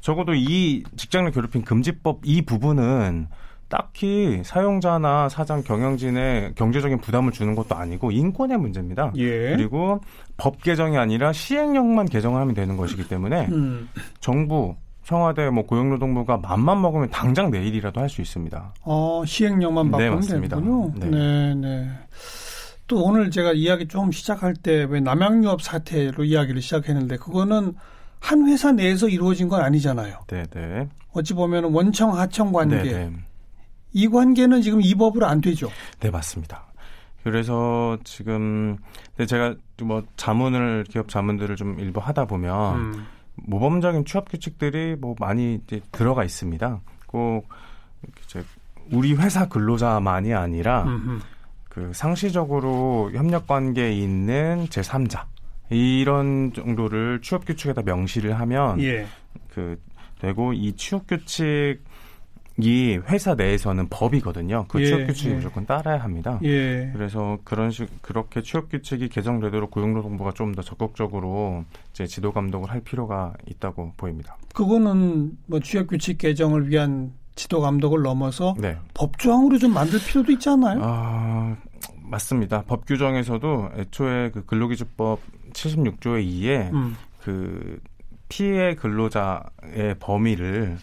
적어도 0.00 0.34
이 0.34 0.84
직장 0.96 1.24
내 1.24 1.30
괴롭힘 1.30 1.62
금지법 1.62 2.20
이 2.24 2.42
부분은 2.42 3.28
딱히 3.68 4.42
사용자나 4.44 5.28
사장 5.28 5.62
경영진의 5.62 6.54
경제적인 6.54 6.98
부담을 6.98 7.32
주는 7.32 7.54
것도 7.54 7.74
아니고 7.74 8.12
인권의 8.12 8.58
문제입니다. 8.58 9.12
예. 9.16 9.50
그리고 9.56 10.00
법 10.36 10.62
개정이 10.62 10.96
아니라 10.96 11.32
시행령만 11.32 12.06
개정을 12.06 12.40
하면 12.40 12.54
되는 12.54 12.76
것이기 12.76 13.08
때문에 13.08 13.46
음. 13.50 13.88
정부 14.20 14.76
청와대 15.04 15.50
뭐 15.50 15.64
고용노동부가 15.66 16.36
맘만 16.38 16.80
먹으면 16.80 17.10
당장 17.10 17.50
내일이라도 17.50 18.00
할 18.00 18.08
수 18.08 18.20
있습니다. 18.20 18.74
어, 18.82 19.22
시행령만 19.26 19.90
네, 19.90 20.10
바꾸면 20.10 20.20
네, 20.20 20.48
되는군요. 20.48 20.92
네. 20.96 21.06
네, 21.08 21.54
네. 21.54 21.88
또 22.88 23.02
오늘 23.02 23.30
제가 23.32 23.52
이야기 23.52 23.88
좀 23.88 24.12
시작할 24.12 24.54
때 24.54 24.84
왜 24.84 25.00
남양유업 25.00 25.60
사태로 25.62 26.22
이야기를 26.24 26.62
시작했는데 26.62 27.16
그거는 27.16 27.74
한 28.20 28.46
회사 28.48 28.70
내에서 28.72 29.08
이루어진 29.08 29.48
건 29.48 29.60
아니잖아요. 29.60 30.18
네, 30.28 30.44
네. 30.52 30.88
어찌 31.12 31.34
보면 31.34 31.64
원청 31.72 32.16
하청 32.16 32.52
관계 32.52 32.76
네, 32.76 32.92
네. 32.92 33.12
이 33.96 34.08
관계는 34.08 34.60
지금 34.60 34.82
이 34.82 34.94
법으로 34.94 35.24
안 35.24 35.40
되죠. 35.40 35.70
네, 36.00 36.10
맞습니다. 36.10 36.66
그래서 37.24 37.96
지금 38.04 38.76
제가 39.26 39.54
뭐 39.82 40.02
자문을 40.16 40.84
기업 40.84 41.08
자문들을 41.08 41.56
좀 41.56 41.80
일부 41.80 41.98
하다 42.00 42.26
보면 42.26 42.76
음. 42.76 43.06
모범적인 43.36 44.04
취업 44.04 44.28
규칙들이 44.28 44.96
뭐 44.96 45.14
많이 45.18 45.62
들어가 45.92 46.24
있습니다. 46.24 46.80
꼭 47.06 47.48
이제 48.22 48.44
우리 48.92 49.14
회사 49.14 49.48
근로자만이 49.48 50.34
아니라 50.34 50.84
음흠. 50.84 51.20
그 51.70 51.90
상시적으로 51.94 53.10
협력 53.14 53.46
관계에 53.46 53.92
있는 53.92 54.66
제 54.68 54.82
3자 54.82 55.24
이런 55.70 56.52
정도를 56.52 57.20
취업 57.22 57.46
규칙에다 57.46 57.80
명시를 57.80 58.38
하면 58.40 58.78
예. 58.82 59.06
그 59.48 59.80
되고 60.18 60.52
이 60.52 60.74
취업 60.74 61.06
규칙 61.06 61.78
이 62.58 62.98
회사 63.08 63.34
내에서는 63.34 63.88
법이거든요. 63.90 64.64
그 64.68 64.80
예, 64.80 64.86
취업 64.86 65.06
규칙이 65.06 65.30
예. 65.30 65.34
무조건 65.34 65.66
따라야 65.66 65.98
합니다. 65.98 66.40
예. 66.42 66.90
그래서 66.92 67.38
그런 67.44 67.70
식 67.70 67.88
그렇게 68.00 68.40
취업 68.42 68.70
규칙이 68.70 69.08
개정되도록 69.08 69.70
고용노동부가 69.70 70.32
좀 70.32 70.46
더 70.56 70.62
적극적으로 70.62 71.64
이제 71.90 72.06
지도 72.06 72.32
감독을 72.32 72.70
할 72.70 72.80
필요가 72.80 73.34
있다고 73.46 73.92
보입니다. 73.96 74.36
그거는 74.54 75.32
뭐 75.46 75.60
취업 75.60 75.88
규칙 75.88 76.18
개정을 76.18 76.70
위한 76.70 77.12
지도 77.34 77.60
감독을 77.60 78.02
넘어서 78.02 78.54
네. 78.58 78.78
법조항으로 78.94 79.58
좀 79.58 79.74
만들 79.74 79.98
필요도 80.00 80.32
있잖아요. 80.32 80.80
아, 80.82 81.56
맞습니다. 82.00 82.62
법 82.62 82.86
규정에서도 82.86 83.70
애초에 83.76 84.30
그 84.30 84.46
근로기준법 84.46 85.20
76조의 85.52 86.26
2에 86.26 86.72
음. 86.72 86.96
그 87.20 87.78
피해 88.28 88.74
근로자의 88.74 89.96
범위를 90.00 90.78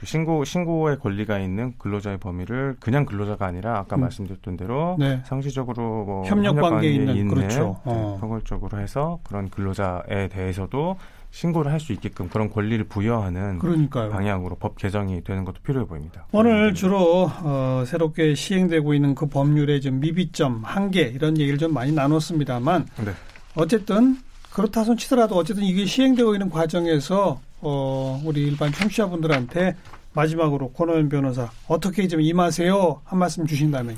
그 0.00 0.06
신고 0.06 0.44
신고의 0.44 0.98
권리가 0.98 1.38
있는 1.38 1.74
근로자의 1.76 2.16
범위를 2.16 2.76
그냥 2.80 3.04
근로자가 3.04 3.44
아니라 3.44 3.78
아까 3.78 3.96
음. 3.96 4.00
말씀드렸던 4.00 4.56
대로 4.56 4.96
네. 4.98 5.20
상시적으로 5.26 6.04
뭐 6.06 6.24
협력 6.24 6.56
관계에 6.56 6.90
있는, 6.90 7.16
있는 7.16 7.34
그렇죠. 7.34 7.76
네, 7.84 7.92
어. 7.92 8.16
포괄적으로 8.18 8.80
해서 8.80 9.20
그런 9.24 9.50
근로자에 9.50 10.28
대해서도 10.28 10.96
신고를 11.32 11.70
할 11.70 11.78
수 11.80 11.92
있게끔 11.92 12.28
그런 12.30 12.48
권리를 12.50 12.82
부여하는 12.84 13.58
그러니까요. 13.58 14.08
방향으로 14.10 14.56
법 14.56 14.76
개정이 14.78 15.22
되는 15.22 15.44
것도 15.44 15.56
필요해 15.62 15.86
보입니다. 15.86 16.26
오늘 16.32 16.72
주로 16.74 17.30
어, 17.42 17.84
새롭게 17.86 18.34
시행되고 18.34 18.94
있는 18.94 19.14
그 19.14 19.26
법률의 19.26 19.82
좀 19.82 20.00
미비점, 20.00 20.62
한계 20.64 21.02
이런 21.02 21.36
얘기를 21.38 21.58
좀 21.58 21.74
많이 21.74 21.92
나눴습니다만 21.92 22.86
네. 23.04 23.12
어쨌든 23.54 24.16
그렇다 24.50 24.82
손 24.82 24.96
치더라도 24.96 25.36
어쨌든 25.36 25.62
이게 25.62 25.84
시행되고 25.84 26.34
있는 26.34 26.48
과정에서 26.50 27.38
어, 27.60 28.20
우리 28.24 28.46
일반 28.46 28.72
청취자분들한테 28.72 29.76
마지막으로 30.12 30.72
권호연 30.72 31.08
변호사 31.08 31.50
어떻게 31.68 32.08
좀 32.08 32.20
임하세요 32.20 33.02
한 33.04 33.18
말씀 33.18 33.46
주신다면. 33.46 33.96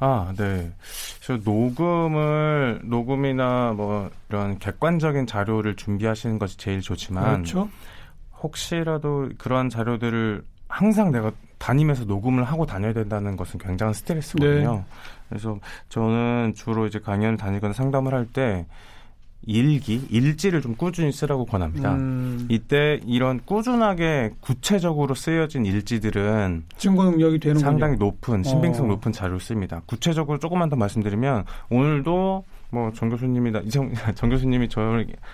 아, 0.00 0.32
네. 0.36 0.72
저 1.20 1.36
녹음을 1.38 2.80
녹음이나 2.84 3.72
뭐 3.76 4.10
이런 4.28 4.58
객관적인 4.58 5.26
자료를 5.26 5.74
준비하시는 5.74 6.38
것이 6.38 6.56
제일 6.56 6.80
좋지만 6.80 7.42
그렇죠? 7.42 7.68
혹시라도 8.40 9.28
그런 9.38 9.68
자료들을 9.68 10.44
항상 10.68 11.10
내가 11.10 11.32
다니면서 11.58 12.04
녹음을 12.04 12.44
하고 12.44 12.64
다녀야 12.64 12.92
된다는 12.92 13.36
것은 13.36 13.58
굉장한 13.58 13.92
스트레스거든요. 13.92 14.74
네. 14.76 14.84
그래서 15.28 15.58
저는 15.88 16.54
주로 16.54 16.86
이제 16.86 17.00
강연을 17.00 17.36
다니거나 17.36 17.72
상담을 17.72 18.14
할때 18.14 18.66
일기, 19.46 20.06
일지를 20.10 20.60
좀 20.60 20.74
꾸준히 20.74 21.10
쓰라고 21.12 21.46
권합니다. 21.46 21.94
음. 21.94 22.46
이때 22.50 23.00
이런 23.06 23.40
꾸준하게 23.44 24.32
구체적으로 24.40 25.14
쓰여진 25.14 25.64
일지들은 25.64 26.64
증거 26.76 27.04
능력이 27.04 27.38
되는 27.38 27.58
상당히 27.58 27.96
높은 27.96 28.42
신빙성 28.42 28.86
어. 28.86 28.88
높은 28.88 29.12
자료를 29.12 29.40
씁니다. 29.40 29.80
구체적으로 29.86 30.38
조금만 30.38 30.68
더 30.68 30.76
말씀드리면 30.76 31.44
오늘도 31.70 32.44
뭐 32.70 32.90
정 32.94 33.08
교수님이 33.08 33.52
이정 33.64 33.92
정 34.14 34.28
교수님이 34.28 34.68
저 34.70 34.80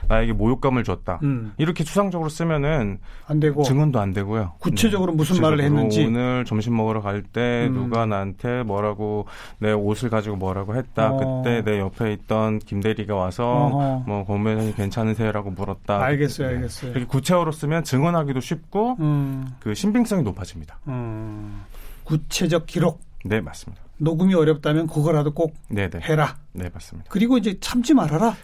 나에게 0.08 0.32
모욕감을 0.32 0.84
줬다. 0.84 1.20
음. 1.22 1.52
이렇게 1.56 1.82
추상적으로 1.84 2.28
쓰면은 2.28 2.98
안 3.26 3.40
되고 3.40 3.62
증언도 3.62 3.98
안 4.00 4.12
되고요. 4.12 4.52
구체적으로 4.58 5.12
네. 5.12 5.16
무슨 5.16 5.40
말을 5.40 5.60
했는지 5.60 6.04
오늘 6.04 6.44
점심 6.44 6.76
먹으러 6.76 7.00
갈때 7.00 7.66
음. 7.68 7.74
누가 7.74 8.06
나한테 8.06 8.62
뭐라고 8.62 9.26
내 9.58 9.72
옷을 9.72 10.10
가지고 10.10 10.36
뭐라고 10.36 10.76
했다. 10.76 11.10
어. 11.12 11.42
그때 11.42 11.62
내 11.62 11.78
옆에 11.80 12.12
있던 12.12 12.58
김 12.60 12.80
대리가 12.80 13.14
와서 13.14 13.44
어허. 13.66 14.04
뭐 14.06 14.24
고문회장님 14.24 14.74
괜찮으세요라고 14.74 15.50
물었다. 15.50 16.02
알겠어요, 16.02 16.48
네. 16.48 16.54
알겠어요. 16.56 16.90
이렇게 16.92 17.06
구체어로 17.06 17.52
쓰면 17.52 17.84
증언하기도 17.84 18.40
쉽고 18.40 18.96
음. 19.00 19.46
그 19.60 19.74
신빙성이 19.74 20.22
높아집니다. 20.22 20.78
음. 20.88 21.62
구체적 22.04 22.66
기록. 22.66 23.00
네, 23.24 23.40
맞습니다. 23.40 23.83
녹음이 23.98 24.34
어렵다면 24.34 24.86
그거라도 24.86 25.32
꼭 25.32 25.54
네네. 25.68 26.00
해라. 26.02 26.36
네, 26.52 26.68
맞습니다. 26.72 27.08
그리고 27.10 27.38
이제 27.38 27.58
참지 27.60 27.94
말아라. 27.94 28.34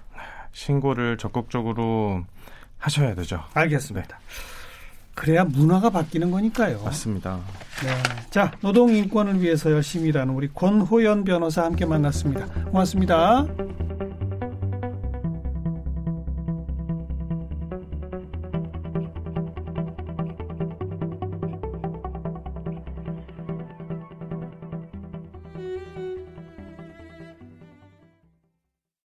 신고를 0.53 1.17
적극적으로 1.17 2.25
하셔야 2.79 3.15
되죠. 3.15 3.41
알겠습니다. 3.55 4.19
네. 4.19 4.25
그래야 5.15 5.45
문화가 5.45 5.91
바뀌는 5.91 6.31
거니까요. 6.31 6.83
맞습니다. 6.83 7.41
네. 7.85 8.23
자, 8.31 8.53
노동 8.61 8.91
인권을 8.95 9.41
위해서 9.43 9.71
열심히 9.71 10.09
일하는 10.09 10.33
우리 10.35 10.49
권호연 10.49 11.25
변호사 11.25 11.65
함께 11.65 11.85
만났습니다. 11.85 12.47
고맙습니다. 12.71 13.47